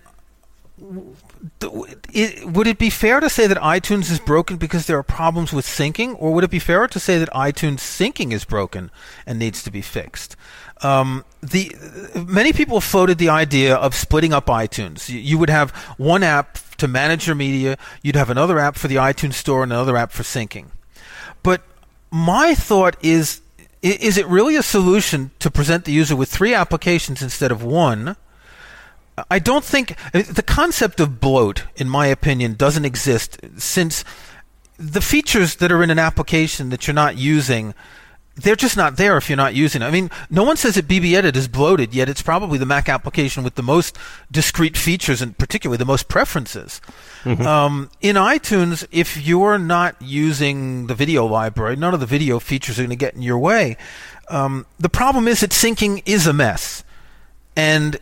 it, 1.62 2.46
would 2.46 2.68
it 2.68 2.78
be 2.78 2.90
fair 2.90 3.20
to 3.20 3.30
say 3.30 3.48
that 3.48 3.58
iTunes 3.58 4.10
is 4.10 4.20
broken 4.20 4.58
because 4.58 4.88
there 4.88 4.98
are 4.98 5.04
problems 5.04 5.52
with 5.52 5.66
syncing, 5.66 6.16
or 6.20 6.34
would 6.34 6.44
it 6.44 6.52
be 6.52 6.60
fairer 6.60 6.88
to 6.88 7.00
say 7.00 7.18
that 7.18 7.30
iTunes 7.32 7.80
syncing 7.80 8.32
is 8.32 8.46
broken 8.46 8.92
and 9.26 9.40
needs 9.40 9.62
to 9.64 9.72
be 9.72 9.82
fixed? 9.82 10.36
Um, 10.82 11.26
the 11.42 11.76
many 12.28 12.54
people 12.54 12.82
floated 12.82 13.18
the 13.18 13.30
idea 13.30 13.76
of 13.76 13.96
splitting 13.96 14.34
up 14.34 14.48
iTunes. 14.48 15.10
You, 15.10 15.20
you, 15.20 15.38
would 15.38 15.50
have 15.50 15.72
one 15.98 16.24
app 16.24 16.58
to 16.78 16.88
manage 16.88 17.28
your 17.28 17.36
media. 17.36 17.78
You'd 18.02 18.16
have 18.16 18.30
another 18.30 18.60
app 18.60 18.76
for 18.76 18.88
the 18.88 18.96
iTunes 18.96 19.34
Store 19.34 19.64
and 19.64 19.72
another 19.72 19.96
app 19.96 20.12
for 20.12 20.24
syncing. 20.24 20.68
But 21.42 21.62
my 22.12 22.54
thought 22.54 22.98
is: 23.02 23.42
is 23.82 24.18
it 24.18 24.26
really 24.28 24.56
a 24.56 24.64
solution 24.64 25.32
to 25.40 25.52
present 25.52 25.86
the 25.86 25.92
user 25.92 26.16
with 26.16 26.30
three 26.30 26.54
applications 26.54 27.22
instead 27.22 27.52
of 27.52 27.64
one? 27.64 28.16
I 29.30 29.40
don't 29.40 29.64
think 29.64 29.96
the 30.12 30.44
concept 30.46 31.00
of 31.00 31.20
bloat, 31.20 31.64
in 31.76 31.90
my 31.90 32.08
opinion, 32.08 32.56
doesn't 32.56 32.86
exist 32.86 33.40
since 33.58 34.04
the 34.78 35.02
features 35.02 35.58
that 35.58 35.72
are 35.72 35.84
in 35.84 35.90
an 35.90 36.00
application 36.00 36.70
that 36.70 36.88
you're 36.88 36.96
not 36.96 37.18
using 37.18 37.74
they're 38.36 38.56
just 38.56 38.76
not 38.76 38.98
there 38.98 39.16
if 39.18 39.30
you're 39.30 39.38
not 39.38 39.54
using 39.54 39.82
it. 39.82 39.86
I 39.86 39.92
mean, 39.92 40.10
no 40.30 40.44
one 40.44 40.58
says 40.58 40.76
that 40.76 40.88
BBEdit 40.88 41.36
is 41.36 41.48
bloated, 41.48 41.94
yet 41.94 42.10
it's 42.10 42.22
probably 42.22 42.58
the 42.58 42.66
Mac 42.66 42.90
application 42.90 43.44
with 43.44 43.56
the 43.56 43.62
most 43.62 43.98
discrete 44.32 44.76
features 44.76 45.22
and 45.22 45.38
particularly 45.38 45.78
the 45.78 45.86
most 45.86 46.08
preferences. 46.08 46.82
Mm-hmm. 47.24 47.46
Um, 47.46 47.92
in 48.02 48.16
iTunes, 48.16 48.88
if 48.92 49.18
you're 49.18 49.60
not 49.60 50.02
using 50.02 50.88
the 50.88 50.96
video 50.96 51.26
library, 51.26 51.76
none 51.76 51.94
of 51.94 52.00
the 52.00 52.08
video 52.08 52.40
features 52.40 52.80
are 52.80 52.84
going 52.84 52.90
to 52.90 52.96
get 52.96 53.14
in 53.14 53.22
your 53.22 53.38
way. 53.38 53.78
Um, 54.30 54.66
the 54.80 54.90
problem 54.90 55.28
is 55.28 55.42
that 55.42 55.52
syncing 55.52 56.02
is 56.06 56.26
a 56.26 56.34
mess. 56.34 56.84
And 57.56 58.00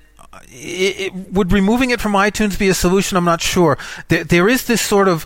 it, 0.49 0.99
it, 0.99 1.13
would 1.31 1.51
removing 1.51 1.89
it 1.91 2.01
from 2.01 2.13
iTunes 2.13 2.57
be 2.57 2.69
a 2.69 2.73
solution? 2.73 3.17
I'm 3.17 3.25
not 3.25 3.41
sure. 3.41 3.77
There, 4.07 4.23
there 4.23 4.47
is 4.47 4.67
this 4.67 4.81
sort 4.81 5.07
of 5.07 5.25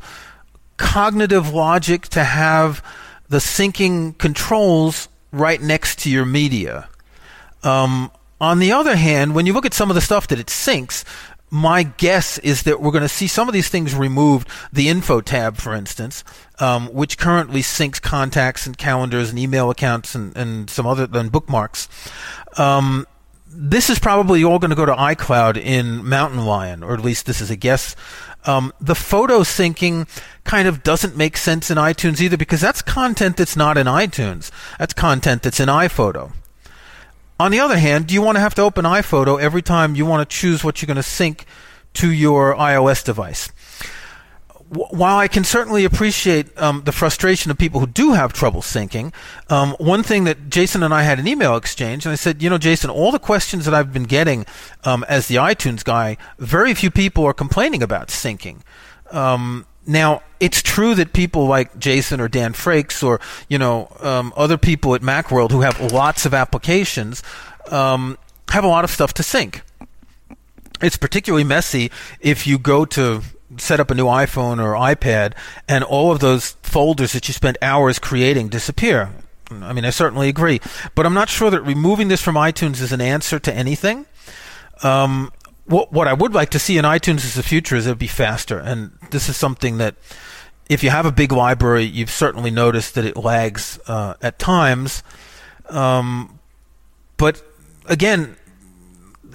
cognitive 0.77 1.53
logic 1.53 2.07
to 2.09 2.23
have 2.23 2.83
the 3.29 3.37
syncing 3.37 4.17
controls 4.17 5.09
right 5.31 5.61
next 5.61 5.99
to 5.99 6.11
your 6.11 6.25
media. 6.25 6.89
Um, 7.63 8.11
on 8.39 8.59
the 8.59 8.71
other 8.71 8.95
hand, 8.95 9.33
when 9.33 9.45
you 9.45 9.53
look 9.53 9.65
at 9.65 9.73
some 9.73 9.89
of 9.89 9.95
the 9.95 10.01
stuff 10.01 10.27
that 10.27 10.39
it 10.39 10.47
syncs, 10.47 11.03
my 11.49 11.83
guess 11.83 12.37
is 12.39 12.63
that 12.63 12.81
we're 12.81 12.91
going 12.91 13.01
to 13.01 13.09
see 13.09 13.27
some 13.27 13.47
of 13.47 13.53
these 13.53 13.69
things 13.69 13.95
removed. 13.95 14.47
The 14.73 14.89
info 14.89 15.21
tab, 15.21 15.57
for 15.57 15.73
instance, 15.73 16.23
um, 16.59 16.87
which 16.87 17.17
currently 17.17 17.61
syncs 17.61 18.01
contacts 18.01 18.65
and 18.65 18.77
calendars 18.77 19.29
and 19.29 19.39
email 19.39 19.69
accounts 19.69 20.15
and, 20.15 20.35
and 20.35 20.69
some 20.69 20.85
other 20.85 21.07
than 21.07 21.29
bookmarks. 21.29 21.87
Um, 22.57 23.07
this 23.55 23.89
is 23.89 23.99
probably 23.99 24.43
all 24.43 24.59
going 24.59 24.69
to 24.69 24.75
go 24.75 24.85
to 24.85 24.93
iCloud 24.93 25.57
in 25.57 26.07
Mountain 26.07 26.45
Lion, 26.45 26.83
or 26.83 26.93
at 26.93 27.01
least 27.01 27.25
this 27.25 27.41
is 27.41 27.49
a 27.49 27.55
guess. 27.55 27.95
Um, 28.45 28.73
the 28.79 28.95
photo 28.95 29.39
syncing 29.39 30.07
kind 30.43 30.67
of 30.67 30.83
doesn't 30.83 31.17
make 31.17 31.37
sense 31.37 31.71
in 31.71 31.77
iTunes 31.77 32.21
either 32.21 32.37
because 32.37 32.61
that's 32.61 32.81
content 32.81 33.37
that's 33.37 33.55
not 33.55 33.77
in 33.77 33.87
iTunes. 33.87 34.51
That's 34.77 34.93
content 34.93 35.41
that's 35.41 35.59
in 35.59 35.69
iPhoto. 35.69 36.33
On 37.39 37.51
the 37.51 37.59
other 37.59 37.77
hand, 37.77 38.07
do 38.07 38.13
you 38.13 38.21
want 38.21 38.35
to 38.35 38.41
have 38.41 38.55
to 38.55 38.61
open 38.61 38.85
iPhoto 38.85 39.41
every 39.41 39.61
time 39.61 39.95
you 39.95 40.05
want 40.05 40.27
to 40.29 40.35
choose 40.35 40.63
what 40.63 40.81
you're 40.81 40.87
going 40.87 40.95
to 40.95 41.03
sync 41.03 41.45
to 41.95 42.11
your 42.11 42.55
iOS 42.55 43.03
device? 43.03 43.49
While 44.75 45.17
I 45.17 45.27
can 45.27 45.43
certainly 45.43 45.85
appreciate 45.85 46.55
um, 46.57 46.83
the 46.85 46.91
frustration 46.91 47.49
of 47.49 47.57
people 47.57 47.79
who 47.79 47.87
do 47.87 48.13
have 48.13 48.33
trouble 48.33 48.61
syncing, 48.61 49.13
um, 49.49 49.75
one 49.79 50.03
thing 50.03 50.25
that 50.25 50.49
Jason 50.49 50.83
and 50.83 50.93
I 50.93 51.03
had 51.03 51.19
an 51.19 51.27
email 51.27 51.55
exchange, 51.55 52.05
and 52.05 52.11
I 52.11 52.15
said, 52.15 52.43
you 52.43 52.49
know, 52.49 52.57
Jason, 52.57 52.89
all 52.89 53.11
the 53.11 53.19
questions 53.19 53.65
that 53.65 53.73
I've 53.73 53.93
been 53.93 54.03
getting 54.03 54.45
um, 54.83 55.05
as 55.07 55.27
the 55.27 55.35
iTunes 55.35 55.83
guy, 55.83 56.17
very 56.37 56.73
few 56.73 56.91
people 56.91 57.23
are 57.25 57.33
complaining 57.33 57.81
about 57.81 58.09
syncing. 58.09 58.61
Um, 59.11 59.65
now, 59.87 60.23
it's 60.39 60.61
true 60.61 60.95
that 60.95 61.13
people 61.13 61.47
like 61.47 61.77
Jason 61.77 62.19
or 62.19 62.27
Dan 62.27 62.53
Frakes 62.53 63.03
or 63.03 63.21
you 63.47 63.57
know 63.57 63.87
um, 64.01 64.33
other 64.35 64.57
people 64.57 64.95
at 64.95 65.01
MacWorld 65.01 65.51
who 65.51 65.61
have 65.61 65.79
lots 65.93 66.25
of 66.25 66.33
applications 66.33 67.23
um, 67.71 68.17
have 68.49 68.63
a 68.63 68.67
lot 68.67 68.83
of 68.83 68.89
stuff 68.89 69.13
to 69.15 69.23
sync. 69.23 69.61
It's 70.81 70.97
particularly 70.97 71.43
messy 71.43 71.91
if 72.19 72.45
you 72.45 72.57
go 72.57 72.83
to 72.85 73.21
set 73.57 73.79
up 73.79 73.91
a 73.91 73.95
new 73.95 74.05
iPhone 74.05 74.63
or 74.63 74.73
iPad, 74.73 75.33
and 75.67 75.83
all 75.83 76.11
of 76.11 76.19
those 76.19 76.51
folders 76.61 77.13
that 77.13 77.27
you 77.27 77.33
spent 77.33 77.57
hours 77.61 77.99
creating 77.99 78.49
disappear. 78.49 79.11
I 79.51 79.73
mean, 79.73 79.85
I 79.85 79.91
certainly 79.91 80.27
agree, 80.27 80.59
but 80.95 81.05
I'm 81.05 81.13
not 81.13 81.29
sure 81.29 81.51
that 81.51 81.61
removing 81.61 82.07
this 82.07 82.21
from 82.21 82.35
iTunes 82.35 82.81
is 82.81 82.91
an 82.91 83.01
answer 83.01 83.39
to 83.39 83.53
anything. 83.53 84.05
Um, 84.83 85.31
what 85.65 85.91
what 85.91 86.07
I 86.07 86.13
would 86.13 86.33
like 86.33 86.49
to 86.51 86.59
see 86.59 86.77
in 86.77 86.85
iTunes 86.85 87.25
as 87.25 87.35
the 87.35 87.43
future 87.43 87.75
is 87.75 87.85
it 87.87 87.91
would 87.91 87.99
be 87.99 88.07
faster, 88.07 88.57
and 88.59 88.91
this 89.11 89.29
is 89.29 89.37
something 89.37 89.77
that 89.77 89.95
if 90.69 90.83
you 90.83 90.89
have 90.89 91.05
a 91.05 91.11
big 91.11 91.31
library, 91.31 91.83
you've 91.83 92.09
certainly 92.09 92.51
noticed 92.51 92.95
that 92.95 93.05
it 93.05 93.17
lags 93.17 93.79
uh, 93.87 94.15
at 94.21 94.39
times. 94.39 95.03
Um, 95.69 96.39
but 97.17 97.43
again, 97.87 98.35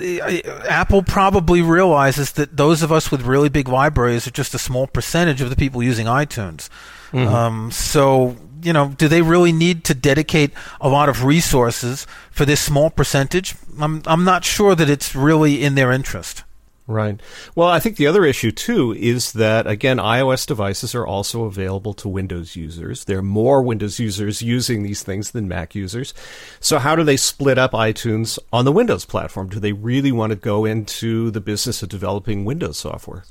Apple 0.00 1.02
probably 1.02 1.62
realizes 1.62 2.32
that 2.32 2.56
those 2.56 2.82
of 2.82 2.90
us 2.90 3.10
with 3.10 3.22
really 3.22 3.48
big 3.48 3.68
libraries 3.68 4.26
are 4.26 4.32
just 4.32 4.54
a 4.54 4.58
small 4.58 4.86
percentage 4.86 5.40
of 5.40 5.50
the 5.50 5.56
people 5.56 5.82
using 5.82 6.06
iTunes. 6.06 6.68
Mm-hmm. 7.12 7.28
Um, 7.28 7.70
so, 7.70 8.36
you 8.62 8.72
know, 8.72 8.88
do 8.96 9.08
they 9.08 9.22
really 9.22 9.52
need 9.52 9.84
to 9.84 9.94
dedicate 9.94 10.52
a 10.80 10.88
lot 10.88 11.08
of 11.08 11.24
resources 11.24 12.06
for 12.30 12.44
this 12.44 12.60
small 12.60 12.90
percentage? 12.90 13.54
I'm 13.80 14.02
I'm 14.06 14.24
not 14.24 14.44
sure 14.44 14.74
that 14.74 14.88
it's 14.88 15.14
really 15.14 15.62
in 15.62 15.74
their 15.74 15.92
interest. 15.92 16.44
Right. 16.90 17.20
Well, 17.55 17.68
I 17.68 17.79
think 17.79 17.96
the 17.96 18.09
other 18.09 18.24
issue 18.24 18.50
too 18.50 18.92
is 18.92 19.33
that 19.35 19.68
again, 19.68 19.98
iOS 19.98 20.44
devices 20.44 20.92
are 20.92 21.07
also 21.07 21.44
available 21.44 21.94
to 21.94 22.09
Windows 22.09 22.57
users. 22.57 23.05
There 23.05 23.18
are 23.18 23.22
more 23.22 23.62
Windows 23.62 24.00
users 24.00 24.42
using 24.42 24.83
these 24.83 25.05
things 25.05 25.31
than 25.31 25.46
Mac 25.46 25.76
users. 25.76 26.12
So 26.59 26.81
how 26.81 26.96
do 26.96 27.05
they 27.05 27.16
split 27.16 27.59
up 27.59 27.70
iTunes 27.70 28.40
on 28.53 28.64
the 28.64 28.72
Windows 28.72 29.05
platform? 29.05 29.50
Do 29.50 29.61
they 29.61 29.72
really 29.72 30.11
want 30.11 30.31
to 30.31 30.37
go 30.37 30.64
into 30.64 31.31
the 31.31 31.40
business 31.40 31.81
of 31.81 31.88
developing 31.88 32.44
Windows 32.44 32.79
software? 32.79 33.22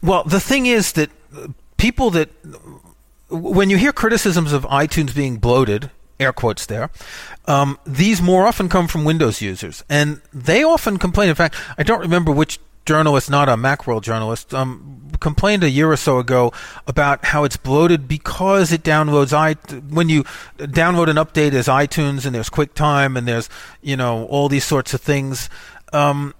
Well, 0.00 0.22
the 0.22 0.38
thing 0.38 0.66
is 0.66 0.92
that 0.92 1.10
people 1.78 2.10
that 2.10 2.28
when 3.28 3.70
you 3.70 3.76
hear 3.76 3.92
criticisms 3.92 4.52
of 4.52 4.62
iTunes 4.66 5.12
being 5.12 5.38
bloated, 5.38 5.90
air 6.20 6.32
quotes 6.32 6.66
there. 6.66 6.90
Um, 7.46 7.78
these 7.86 8.20
more 8.20 8.46
often 8.46 8.68
come 8.68 8.88
from 8.88 9.04
Windows 9.04 9.40
users, 9.40 9.84
and 9.88 10.20
they 10.32 10.62
often 10.62 10.98
complain. 10.98 11.28
In 11.28 11.34
fact, 11.34 11.54
I 11.76 11.82
don't 11.82 12.00
remember 12.00 12.32
which 12.32 12.58
journalist, 12.88 13.28
not 13.30 13.50
a 13.50 13.56
Macworld 13.56 14.02
journalist, 14.02 14.54
um, 14.54 15.10
complained 15.20 15.62
a 15.62 15.68
year 15.68 15.92
or 15.92 15.96
so 15.96 16.18
ago 16.18 16.52
about 16.86 17.26
how 17.26 17.44
it's 17.44 17.58
bloated 17.58 18.08
because 18.08 18.72
it 18.72 18.82
downloads 18.82 19.32
i 19.32 19.52
when 19.92 20.08
you 20.08 20.22
download 20.58 21.08
an 21.08 21.16
update 21.16 21.52
as 21.52 21.66
iTunes 21.66 22.24
and 22.24 22.34
there's 22.34 22.48
QuickTime 22.48 23.18
and 23.18 23.28
there's 23.28 23.50
you 23.82 23.96
know 23.96 24.24
all 24.26 24.48
these 24.48 24.64
sorts 24.64 24.94
of 24.94 25.02
things. 25.02 25.50
Um, 25.92 26.34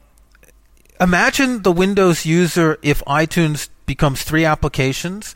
imagine 0.98 1.62
the 1.62 1.72
Windows 1.72 2.24
user 2.24 2.78
if 2.82 3.04
iTunes 3.04 3.68
becomes 3.84 4.22
three 4.22 4.46
applications 4.46 5.34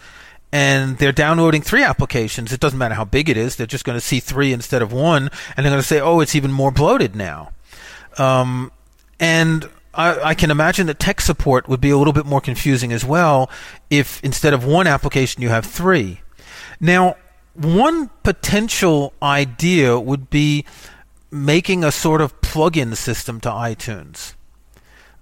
and 0.50 0.96
they're 0.98 1.12
downloading 1.12 1.62
three 1.62 1.82
applications. 1.82 2.52
It 2.52 2.60
doesn't 2.60 2.78
matter 2.78 2.94
how 2.94 3.04
big 3.04 3.28
it 3.28 3.36
is; 3.36 3.56
they're 3.56 3.66
just 3.66 3.84
going 3.84 3.98
to 3.98 4.06
see 4.10 4.20
three 4.20 4.52
instead 4.52 4.80
of 4.80 4.92
one, 4.92 5.30
and 5.56 5.64
they're 5.64 5.72
going 5.72 5.82
to 5.82 5.86
say, 5.94 6.00
"Oh, 6.00 6.20
it's 6.20 6.34
even 6.34 6.52
more 6.52 6.70
bloated 6.70 7.14
now." 7.14 7.52
Um, 8.18 8.72
and 9.20 9.68
I, 9.94 10.30
I, 10.30 10.34
can 10.34 10.50
imagine 10.50 10.86
that 10.86 10.98
tech 10.98 11.20
support 11.20 11.68
would 11.68 11.80
be 11.80 11.90
a 11.90 11.96
little 11.98 12.12
bit 12.12 12.24
more 12.24 12.40
confusing 12.40 12.92
as 12.92 13.04
well 13.04 13.50
if 13.90 14.22
instead 14.24 14.54
of 14.54 14.64
one 14.64 14.86
application 14.86 15.42
you 15.42 15.50
have 15.50 15.66
three. 15.66 16.20
Now, 16.80 17.16
one 17.54 18.08
potential 18.22 19.12
idea 19.22 19.98
would 19.98 20.30
be 20.30 20.64
making 21.30 21.84
a 21.84 21.92
sort 21.92 22.20
of 22.20 22.40
plug-in 22.40 22.94
system 22.96 23.40
to 23.40 23.48
iTunes. 23.48 24.34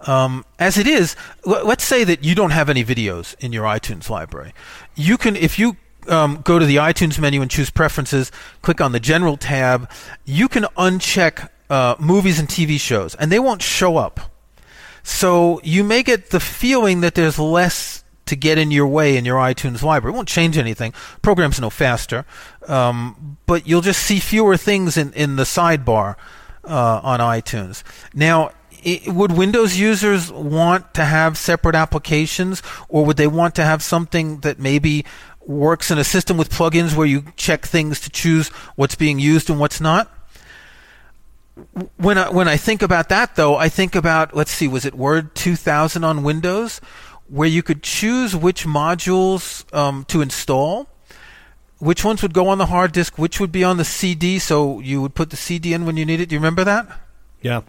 Um, 0.02 0.44
as 0.58 0.78
it 0.78 0.86
is, 0.86 1.14
l- 1.46 1.64
let's 1.64 1.84
say 1.84 2.04
that 2.04 2.24
you 2.24 2.34
don't 2.34 2.50
have 2.50 2.70
any 2.70 2.84
videos 2.84 3.34
in 3.38 3.52
your 3.52 3.64
iTunes 3.64 4.08
library. 4.08 4.54
You 4.94 5.18
can, 5.18 5.36
if 5.36 5.58
you 5.58 5.76
um, 6.08 6.40
go 6.42 6.58
to 6.58 6.64
the 6.64 6.76
iTunes 6.76 7.18
menu 7.18 7.42
and 7.42 7.50
choose 7.50 7.70
Preferences, 7.70 8.32
click 8.62 8.80
on 8.80 8.92
the 8.92 9.00
General 9.00 9.36
tab, 9.36 9.90
you 10.24 10.48
can 10.48 10.64
uncheck 10.76 11.48
uh, 11.68 11.96
movies 11.98 12.38
and 12.38 12.48
TV 12.48 12.80
shows, 12.80 13.14
and 13.16 13.30
they 13.30 13.38
won't 13.38 13.62
show 13.62 13.96
up. 13.96 14.20
So 15.02 15.60
you 15.62 15.84
may 15.84 16.02
get 16.02 16.30
the 16.30 16.40
feeling 16.40 17.00
that 17.00 17.14
there's 17.14 17.38
less 17.38 18.04
to 18.26 18.36
get 18.36 18.58
in 18.58 18.70
your 18.70 18.86
way 18.86 19.16
in 19.16 19.24
your 19.24 19.38
iTunes 19.38 19.82
library. 19.82 20.14
It 20.14 20.16
won't 20.16 20.28
change 20.28 20.56
anything. 20.56 20.92
Programs 21.20 21.60
no 21.60 21.68
faster, 21.68 22.24
um, 22.68 23.38
but 23.46 23.66
you'll 23.66 23.80
just 23.80 24.02
see 24.02 24.20
fewer 24.20 24.56
things 24.56 24.96
in, 24.96 25.12
in 25.14 25.34
the 25.34 25.42
sidebar 25.42 26.14
uh, 26.64 27.00
on 27.02 27.18
iTunes. 27.18 27.82
Now, 28.14 28.52
it, 28.84 29.12
would 29.12 29.32
Windows 29.32 29.76
users 29.76 30.30
want 30.30 30.94
to 30.94 31.04
have 31.04 31.36
separate 31.36 31.74
applications, 31.74 32.62
or 32.88 33.04
would 33.04 33.16
they 33.16 33.26
want 33.26 33.56
to 33.56 33.64
have 33.64 33.82
something 33.82 34.40
that 34.40 34.60
maybe 34.60 35.04
works 35.40 35.90
in 35.90 35.98
a 35.98 36.04
system 36.04 36.36
with 36.36 36.50
plugins 36.50 36.94
where 36.94 37.06
you 37.06 37.24
check 37.36 37.66
things 37.66 37.98
to 38.00 38.10
choose 38.10 38.48
what's 38.76 38.94
being 38.94 39.18
used 39.18 39.50
and 39.50 39.58
what's 39.58 39.80
not? 39.80 40.08
When 41.96 42.18
I, 42.18 42.30
when 42.30 42.48
I 42.48 42.56
think 42.56 42.82
about 42.82 43.08
that, 43.08 43.36
though, 43.36 43.56
I 43.56 43.68
think 43.68 43.94
about 43.94 44.34
let's 44.34 44.50
see, 44.50 44.68
was 44.68 44.84
it 44.84 44.94
Word 44.94 45.34
2000 45.34 46.04
on 46.04 46.22
Windows? 46.22 46.80
where 47.30 47.48
you 47.48 47.62
could 47.62 47.82
choose 47.82 48.34
which 48.34 48.66
modules 48.66 49.72
um, 49.74 50.04
to 50.06 50.20
install, 50.20 50.88
which 51.78 52.04
ones 52.04 52.22
would 52.22 52.34
go 52.34 52.48
on 52.48 52.58
the 52.58 52.66
hard 52.66 52.92
disk, 52.92 53.16
which 53.18 53.38
would 53.38 53.52
be 53.52 53.62
on 53.62 53.76
the 53.76 53.84
CD. 53.84 54.38
So 54.38 54.80
you 54.80 55.00
would 55.00 55.14
put 55.14 55.30
the 55.30 55.36
CD 55.36 55.72
in 55.72 55.86
when 55.86 55.96
you 55.96 56.04
need 56.04 56.20
it. 56.20 56.28
Do 56.28 56.34
you 56.34 56.40
remember 56.40 56.64
that? 56.64 56.88
Yeah. 57.40 57.62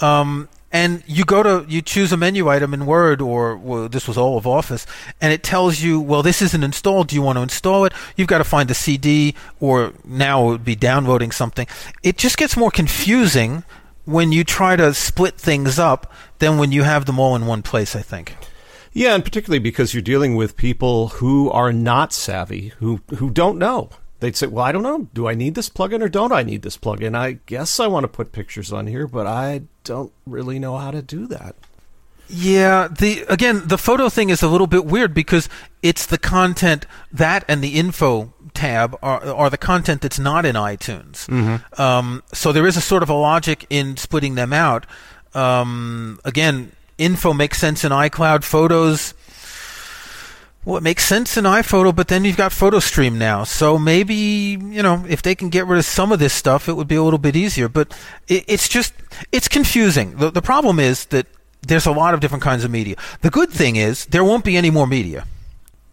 Um, 0.00 0.48
and 0.72 1.02
you 1.06 1.24
go 1.24 1.42
to 1.42 1.64
you 1.68 1.80
choose 1.80 2.12
a 2.12 2.16
menu 2.16 2.48
item 2.48 2.74
in 2.74 2.86
Word 2.86 3.20
or 3.20 3.56
well, 3.56 3.88
this 3.88 4.08
was 4.08 4.18
all 4.18 4.36
of 4.36 4.46
Office, 4.46 4.86
and 5.20 5.32
it 5.32 5.42
tells 5.42 5.80
you, 5.80 6.00
well, 6.00 6.22
this 6.22 6.42
isn't 6.42 6.62
installed. 6.62 7.08
Do 7.08 7.16
you 7.16 7.22
want 7.22 7.38
to 7.38 7.42
install 7.42 7.84
it? 7.84 7.92
You've 8.16 8.28
got 8.28 8.38
to 8.38 8.44
find 8.44 8.68
the 8.68 8.74
CD, 8.74 9.34
or 9.60 9.92
now 10.04 10.46
it 10.48 10.50
would 10.50 10.64
be 10.64 10.76
downloading 10.76 11.30
something. 11.30 11.66
It 12.02 12.18
just 12.18 12.36
gets 12.36 12.56
more 12.56 12.70
confusing 12.70 13.64
when 14.04 14.32
you 14.32 14.44
try 14.44 14.76
to 14.76 14.94
split 14.94 15.34
things 15.34 15.78
up 15.78 16.12
than 16.38 16.58
when 16.58 16.72
you 16.72 16.82
have 16.82 17.06
them 17.06 17.18
all 17.18 17.36
in 17.36 17.46
one 17.46 17.62
place. 17.62 17.94
I 17.94 18.02
think. 18.02 18.36
Yeah, 18.92 19.14
and 19.14 19.24
particularly 19.24 19.58
because 19.58 19.92
you're 19.92 20.02
dealing 20.02 20.36
with 20.36 20.56
people 20.56 21.08
who 21.08 21.50
are 21.50 21.72
not 21.72 22.12
savvy, 22.12 22.68
who 22.78 23.00
who 23.16 23.30
don't 23.30 23.58
know. 23.58 23.90
They'd 24.20 24.36
say, 24.36 24.46
"Well, 24.46 24.64
I 24.64 24.72
don't 24.72 24.82
know. 24.82 25.08
Do 25.12 25.28
I 25.28 25.34
need 25.34 25.54
this 25.54 25.68
plugin 25.68 26.02
or 26.02 26.08
don't 26.08 26.32
I 26.32 26.42
need 26.42 26.62
this 26.62 26.78
plugin? 26.78 27.14
I 27.14 27.38
guess 27.46 27.78
I 27.78 27.86
want 27.86 28.04
to 28.04 28.08
put 28.08 28.32
pictures 28.32 28.72
on 28.72 28.86
here, 28.86 29.06
but 29.06 29.26
I 29.26 29.62
don't 29.84 30.12
really 30.26 30.58
know 30.58 30.78
how 30.78 30.90
to 30.90 31.02
do 31.02 31.26
that." 31.26 31.54
Yeah, 32.28 32.88
the 32.88 33.24
again, 33.28 33.68
the 33.68 33.78
photo 33.78 34.08
thing 34.08 34.30
is 34.30 34.42
a 34.42 34.48
little 34.48 34.66
bit 34.66 34.84
weird 34.84 35.14
because 35.14 35.48
it's 35.82 36.06
the 36.06 36.18
content 36.18 36.86
that 37.12 37.44
and 37.46 37.62
the 37.62 37.78
info 37.78 38.32
tab 38.52 38.98
are 39.02 39.22
are 39.24 39.50
the 39.50 39.58
content 39.58 40.00
that's 40.00 40.18
not 40.18 40.44
in 40.44 40.56
iTunes. 40.56 41.26
Mm-hmm. 41.28 41.80
Um, 41.80 42.22
so 42.32 42.52
there 42.52 42.66
is 42.66 42.76
a 42.76 42.80
sort 42.80 43.02
of 43.02 43.10
a 43.10 43.14
logic 43.14 43.66
in 43.70 43.96
splitting 43.96 44.34
them 44.34 44.52
out. 44.52 44.86
Um, 45.34 46.18
again, 46.24 46.72
info 46.98 47.32
makes 47.32 47.58
sense 47.58 47.84
in 47.84 47.92
iCloud. 47.92 48.42
Photos, 48.42 49.14
well, 50.66 50.76
it 50.76 50.82
makes 50.82 51.04
sense 51.04 51.36
in 51.36 51.44
iPhoto, 51.44 51.94
but 51.94 52.08
then 52.08 52.24
you've 52.24 52.36
got 52.36 52.50
PhotoStream 52.50 53.14
now. 53.14 53.44
So 53.44 53.78
maybe, 53.78 54.14
you 54.14 54.82
know, 54.82 55.04
if 55.08 55.22
they 55.22 55.36
can 55.36 55.48
get 55.48 55.64
rid 55.64 55.78
of 55.78 55.84
some 55.84 56.10
of 56.10 56.18
this 56.18 56.34
stuff, 56.34 56.68
it 56.68 56.72
would 56.72 56.88
be 56.88 56.96
a 56.96 57.04
little 57.04 57.20
bit 57.20 57.36
easier. 57.36 57.68
But 57.68 57.96
it, 58.26 58.44
it's 58.48 58.68
just, 58.68 58.92
it's 59.30 59.46
confusing. 59.46 60.16
The, 60.16 60.32
the 60.32 60.42
problem 60.42 60.80
is 60.80 61.06
that 61.06 61.28
there's 61.62 61.86
a 61.86 61.92
lot 61.92 62.14
of 62.14 62.20
different 62.20 62.42
kinds 62.42 62.64
of 62.64 62.72
media. 62.72 62.96
The 63.20 63.30
good 63.30 63.50
thing 63.50 63.76
is 63.76 64.06
there 64.06 64.24
won't 64.24 64.44
be 64.44 64.56
any 64.56 64.70
more 64.70 64.88
media. 64.88 65.24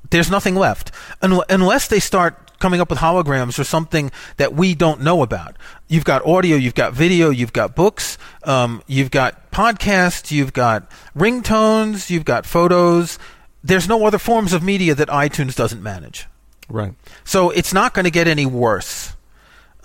There's 0.10 0.32
nothing 0.32 0.56
left. 0.56 0.92
Unless 1.22 1.90
they 1.90 2.00
start 2.00 2.44
coming 2.60 2.82
up 2.82 2.90
with 2.90 3.00
holograms 3.00 3.60
or 3.60 3.64
something 3.66 4.12
that 4.38 4.54
we 4.54 4.74
don't 4.74 5.02
know 5.02 5.22
about. 5.22 5.56
You've 5.88 6.06
got 6.06 6.26
audio, 6.26 6.56
you've 6.56 6.76
got 6.76 6.94
video, 6.94 7.30
you've 7.30 7.52
got 7.52 7.76
books, 7.76 8.18
um, 8.44 8.82
you've 8.88 9.12
got 9.12 9.52
podcasts, 9.52 10.32
you've 10.32 10.54
got 10.54 10.90
ringtones, 11.16 12.10
you've 12.10 12.26
got 12.26 12.46
photos. 12.46 13.20
There's 13.63 13.88
no 13.88 14.06
other 14.06 14.17
forms 14.17 14.54
of 14.54 14.62
media 14.62 14.93
that 14.95 15.08
iTunes 15.08 15.56
doesn't 15.56 15.82
manage. 15.82 16.28
Right. 16.69 16.93
So 17.23 17.49
it's 17.49 17.73
not 17.73 17.93
going 17.93 18.06
to 18.06 18.12
get 18.12 18.28
any 18.28 18.45
worse. 18.45 19.15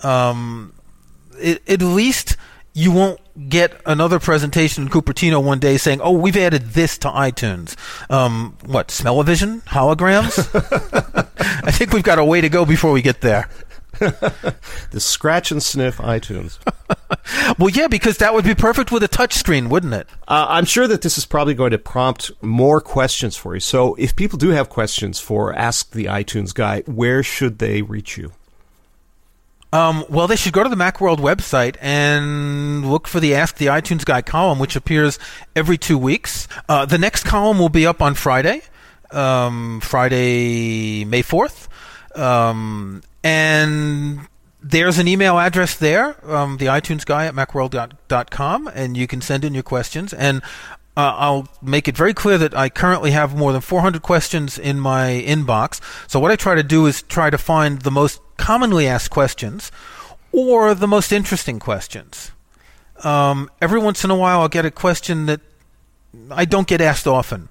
Um, 0.01 0.73
it, 1.37 1.61
at 1.69 1.81
least 1.81 2.35
you 2.73 2.91
won't 2.91 3.19
get 3.49 3.81
another 3.85 4.19
presentation 4.19 4.83
in 4.83 4.89
Cupertino 4.89 5.43
one 5.43 5.59
day 5.59 5.77
saying, 5.77 6.01
"Oh, 6.01 6.11
we've 6.11 6.37
added 6.37 6.71
this 6.71 6.97
to 6.99 7.09
iTunes." 7.09 7.75
Um, 8.09 8.57
what 8.65 8.91
smell-o-vision 8.91 9.61
holograms? 9.61 10.37
I 11.65 11.71
think 11.71 11.93
we've 11.93 12.03
got 12.03 12.19
a 12.19 12.25
way 12.25 12.41
to 12.41 12.49
go 12.49 12.65
before 12.65 12.91
we 12.91 13.01
get 13.01 13.21
there. 13.21 13.49
the 13.99 14.99
scratch 14.99 15.51
and 15.51 15.61
sniff 15.61 15.97
iTunes. 15.97 16.59
well, 17.57 17.69
yeah, 17.69 17.87
because 17.87 18.17
that 18.17 18.33
would 18.33 18.45
be 18.45 18.55
perfect 18.55 18.91
with 18.91 19.03
a 19.03 19.07
touch 19.07 19.33
screen, 19.33 19.69
wouldn't 19.69 19.93
it? 19.93 20.07
Uh, 20.27 20.45
I'm 20.49 20.65
sure 20.65 20.87
that 20.87 21.01
this 21.01 21.17
is 21.17 21.25
probably 21.25 21.53
going 21.53 21.71
to 21.71 21.77
prompt 21.77 22.31
more 22.41 22.81
questions 22.81 23.35
for 23.35 23.53
you. 23.55 23.59
So, 23.59 23.95
if 23.95 24.15
people 24.15 24.37
do 24.37 24.49
have 24.49 24.69
questions 24.69 25.19
for 25.19 25.53
Ask 25.53 25.91
the 25.91 26.05
iTunes 26.05 26.53
Guy, 26.53 26.81
where 26.81 27.23
should 27.23 27.59
they 27.59 27.81
reach 27.81 28.17
you? 28.17 28.31
Um, 29.71 30.03
well, 30.09 30.27
they 30.27 30.35
should 30.35 30.53
go 30.53 30.63
to 30.63 30.69
the 30.69 30.75
Macworld 30.75 31.17
website 31.17 31.75
and 31.79 32.89
look 32.89 33.07
for 33.07 33.19
the 33.19 33.35
Ask 33.35 33.57
the 33.57 33.67
iTunes 33.67 34.03
Guy 34.03 34.21
column, 34.21 34.57
which 34.57 34.75
appears 34.75 35.19
every 35.55 35.77
two 35.77 35.97
weeks. 35.97 36.47
Uh, 36.67 36.85
the 36.85 36.97
next 36.97 37.23
column 37.23 37.59
will 37.59 37.69
be 37.69 37.85
up 37.85 38.01
on 38.01 38.15
Friday, 38.15 38.63
um, 39.11 39.79
Friday, 39.81 41.05
May 41.05 41.21
4th. 41.21 41.67
Um, 42.17 43.03
and 43.23 44.21
there's 44.61 44.97
an 44.97 45.07
email 45.07 45.39
address 45.39 45.75
there, 45.75 46.15
um, 46.29 46.57
the 46.57 46.65
iTunes 46.65 47.05
Guy 47.05 47.25
at 47.25 47.33
macworld.com, 47.33 48.67
and 48.73 48.97
you 48.97 49.07
can 49.07 49.21
send 49.21 49.45
in 49.45 49.53
your 49.53 49.63
questions. 49.63 50.13
And 50.13 50.41
uh, 50.97 51.15
I'll 51.15 51.47
make 51.61 51.87
it 51.87 51.95
very 51.95 52.13
clear 52.13 52.37
that 52.37 52.53
I 52.53 52.69
currently 52.69 53.11
have 53.11 53.35
more 53.35 53.53
than 53.53 53.61
400 53.61 54.01
questions 54.01 54.59
in 54.59 54.79
my 54.79 55.23
inbox. 55.25 55.79
So 56.09 56.19
what 56.19 56.31
I 56.31 56.35
try 56.35 56.55
to 56.55 56.63
do 56.63 56.85
is 56.87 57.03
try 57.03 57.29
to 57.29 57.37
find 57.37 57.81
the 57.81 57.91
most 57.91 58.21
commonly 58.37 58.87
asked 58.87 59.09
questions 59.09 59.71
or 60.31 60.73
the 60.73 60.87
most 60.87 61.11
interesting 61.11 61.59
questions. 61.59 62.31
Um, 63.03 63.49
every 63.61 63.79
once 63.79 64.03
in 64.03 64.11
a 64.11 64.15
while, 64.15 64.41
I'll 64.41 64.49
get 64.49 64.65
a 64.65 64.71
question 64.71 65.25
that 65.27 65.41
I 66.31 66.45
don't 66.45 66.67
get 66.67 66.81
asked 66.81 67.07
often. 67.07 67.48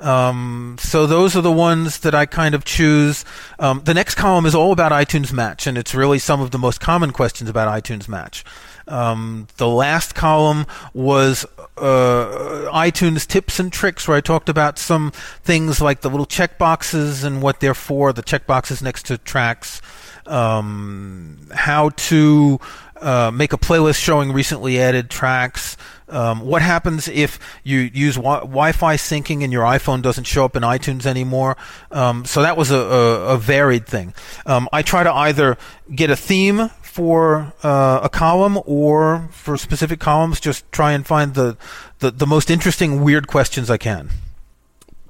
Um, 0.00 0.76
so 0.78 1.06
those 1.06 1.36
are 1.36 1.40
the 1.40 1.52
ones 1.52 2.00
that 2.00 2.14
I 2.14 2.26
kind 2.26 2.54
of 2.54 2.64
choose. 2.64 3.24
Um, 3.58 3.82
the 3.84 3.94
next 3.94 4.16
column 4.16 4.46
is 4.46 4.54
all 4.54 4.72
about 4.72 4.92
iTunes 4.92 5.32
Match, 5.32 5.66
and 5.66 5.78
it's 5.78 5.94
really 5.94 6.18
some 6.18 6.40
of 6.40 6.50
the 6.50 6.58
most 6.58 6.80
common 6.80 7.12
questions 7.12 7.48
about 7.48 7.68
iTunes 7.68 8.08
Match. 8.08 8.44
Um, 8.86 9.46
the 9.56 9.68
last 9.68 10.14
column 10.14 10.66
was 10.92 11.46
uh, 11.76 12.68
iTunes 12.72 13.26
tips 13.26 13.58
and 13.58 13.72
tricks, 13.72 14.06
where 14.06 14.16
I 14.16 14.20
talked 14.20 14.48
about 14.48 14.78
some 14.78 15.12
things 15.42 15.80
like 15.80 16.02
the 16.02 16.10
little 16.10 16.26
check 16.26 16.58
boxes 16.58 17.24
and 17.24 17.40
what 17.40 17.60
they're 17.60 17.74
for, 17.74 18.12
the 18.12 18.22
check 18.22 18.46
boxes 18.46 18.82
next 18.82 19.06
to 19.06 19.16
tracks, 19.16 19.80
um, 20.26 21.48
how 21.54 21.90
to 21.90 22.60
uh, 22.96 23.30
make 23.32 23.52
a 23.52 23.58
playlist 23.58 24.02
showing 24.02 24.32
recently 24.32 24.80
added 24.80 25.08
tracks. 25.08 25.76
Um, 26.08 26.40
what 26.40 26.62
happens 26.62 27.08
if 27.08 27.38
you 27.62 27.78
use 27.78 28.16
wi- 28.16 28.40
Wi-Fi 28.40 28.96
syncing 28.96 29.42
and 29.42 29.52
your 29.52 29.64
iPhone 29.64 30.02
doesn't 30.02 30.24
show 30.24 30.44
up 30.44 30.54
in 30.56 30.62
iTunes 30.62 31.06
anymore? 31.06 31.56
Um, 31.90 32.24
so 32.24 32.42
that 32.42 32.56
was 32.56 32.70
a, 32.70 32.76
a, 32.76 33.26
a 33.34 33.38
varied 33.38 33.86
thing. 33.86 34.14
Um, 34.46 34.68
I 34.72 34.82
try 34.82 35.02
to 35.02 35.12
either 35.12 35.56
get 35.94 36.10
a 36.10 36.16
theme 36.16 36.68
for 36.82 37.52
uh, 37.62 38.00
a 38.02 38.08
column 38.08 38.58
or 38.66 39.28
for 39.32 39.56
specific 39.56 39.98
columns, 39.98 40.38
just 40.40 40.70
try 40.70 40.92
and 40.92 41.06
find 41.06 41.34
the, 41.34 41.56
the, 41.98 42.10
the 42.10 42.26
most 42.26 42.50
interesting 42.50 43.02
weird 43.02 43.26
questions 43.26 43.70
I 43.70 43.78
can. 43.78 44.10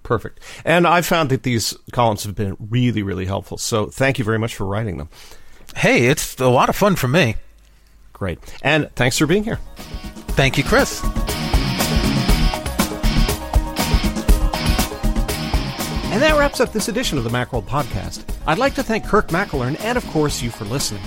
Perfect. 0.03 0.41
And 0.65 0.87
I 0.87 1.01
found 1.03 1.31
that 1.31 1.43
these 1.43 1.77
columns 1.93 2.25
have 2.25 2.35
been 2.35 2.57
really, 2.59 3.03
really 3.03 3.27
helpful. 3.27 3.59
So 3.59 3.87
thank 3.87 4.19
you 4.19 4.25
very 4.25 4.39
much 4.39 4.55
for 4.55 4.65
writing 4.65 4.99
them. 4.99 5.09
Hey, 5.77 6.07
it's 6.07 6.39
a 6.41 6.49
lot 6.49 6.69
of 6.69 6.77
fun 6.77 6.95
for 6.95 7.09
me. 7.09 7.37
Great. 8.13 8.39
And 8.63 8.91
thanks 8.95 9.19
for 9.19 9.27
being 9.27 9.45
here. 9.45 9.59
Thank 10.35 10.59
you, 10.59 10.65
Chris. 10.65 11.01
And 16.13 16.23
that 16.23 16.37
wraps 16.39 16.61
up 16.61 16.73
this 16.73 16.89
edition 16.89 17.19
of 17.19 17.25
the 17.25 17.31
Macworld 17.31 17.65
Podcast. 17.65 18.25
I'd 18.47 18.59
like 18.59 18.75
to 18.75 18.83
thank 18.83 19.05
Kirk 19.05 19.29
McElhearn 19.29 19.81
and, 19.81 19.97
of 19.97 20.07
course, 20.09 20.43
you 20.43 20.51
for 20.51 20.65
listening. 20.65 21.03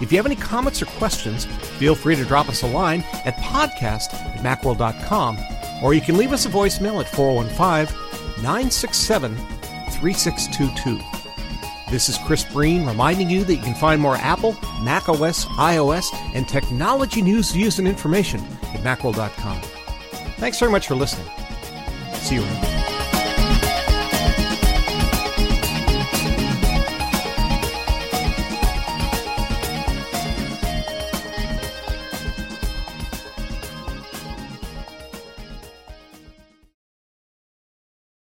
If 0.00 0.12
you 0.12 0.18
have 0.18 0.26
any 0.26 0.36
comments 0.36 0.80
or 0.80 0.86
questions, 0.86 1.44
feel 1.44 1.94
free 1.94 2.14
to 2.16 2.24
drop 2.24 2.48
us 2.48 2.62
a 2.62 2.66
line 2.66 3.04
at 3.24 3.34
podcast 3.36 4.14
at 4.14 4.38
macworld.com, 4.38 5.38
or 5.82 5.92
you 5.92 6.00
can 6.00 6.16
leave 6.16 6.32
us 6.32 6.46
a 6.46 6.48
voicemail 6.48 7.00
at 7.00 7.08
415 7.08 7.94
967 8.42 9.34
3622. 9.36 11.17
This 11.90 12.10
is 12.10 12.18
Chris 12.18 12.44
Breen 12.44 12.84
reminding 12.84 13.30
you 13.30 13.44
that 13.44 13.54
you 13.54 13.62
can 13.62 13.74
find 13.74 14.00
more 14.00 14.16
Apple, 14.16 14.54
macOS, 14.82 15.46
iOS, 15.46 16.14
and 16.34 16.46
technology 16.46 17.22
news, 17.22 17.50
views, 17.50 17.78
and 17.78 17.88
information 17.88 18.40
at 18.74 18.80
macworld.com. 18.80 19.60
Thanks 20.36 20.58
very 20.58 20.70
much 20.70 20.86
for 20.86 20.94
listening. 20.96 21.26
See 22.14 22.34
you. 22.36 22.97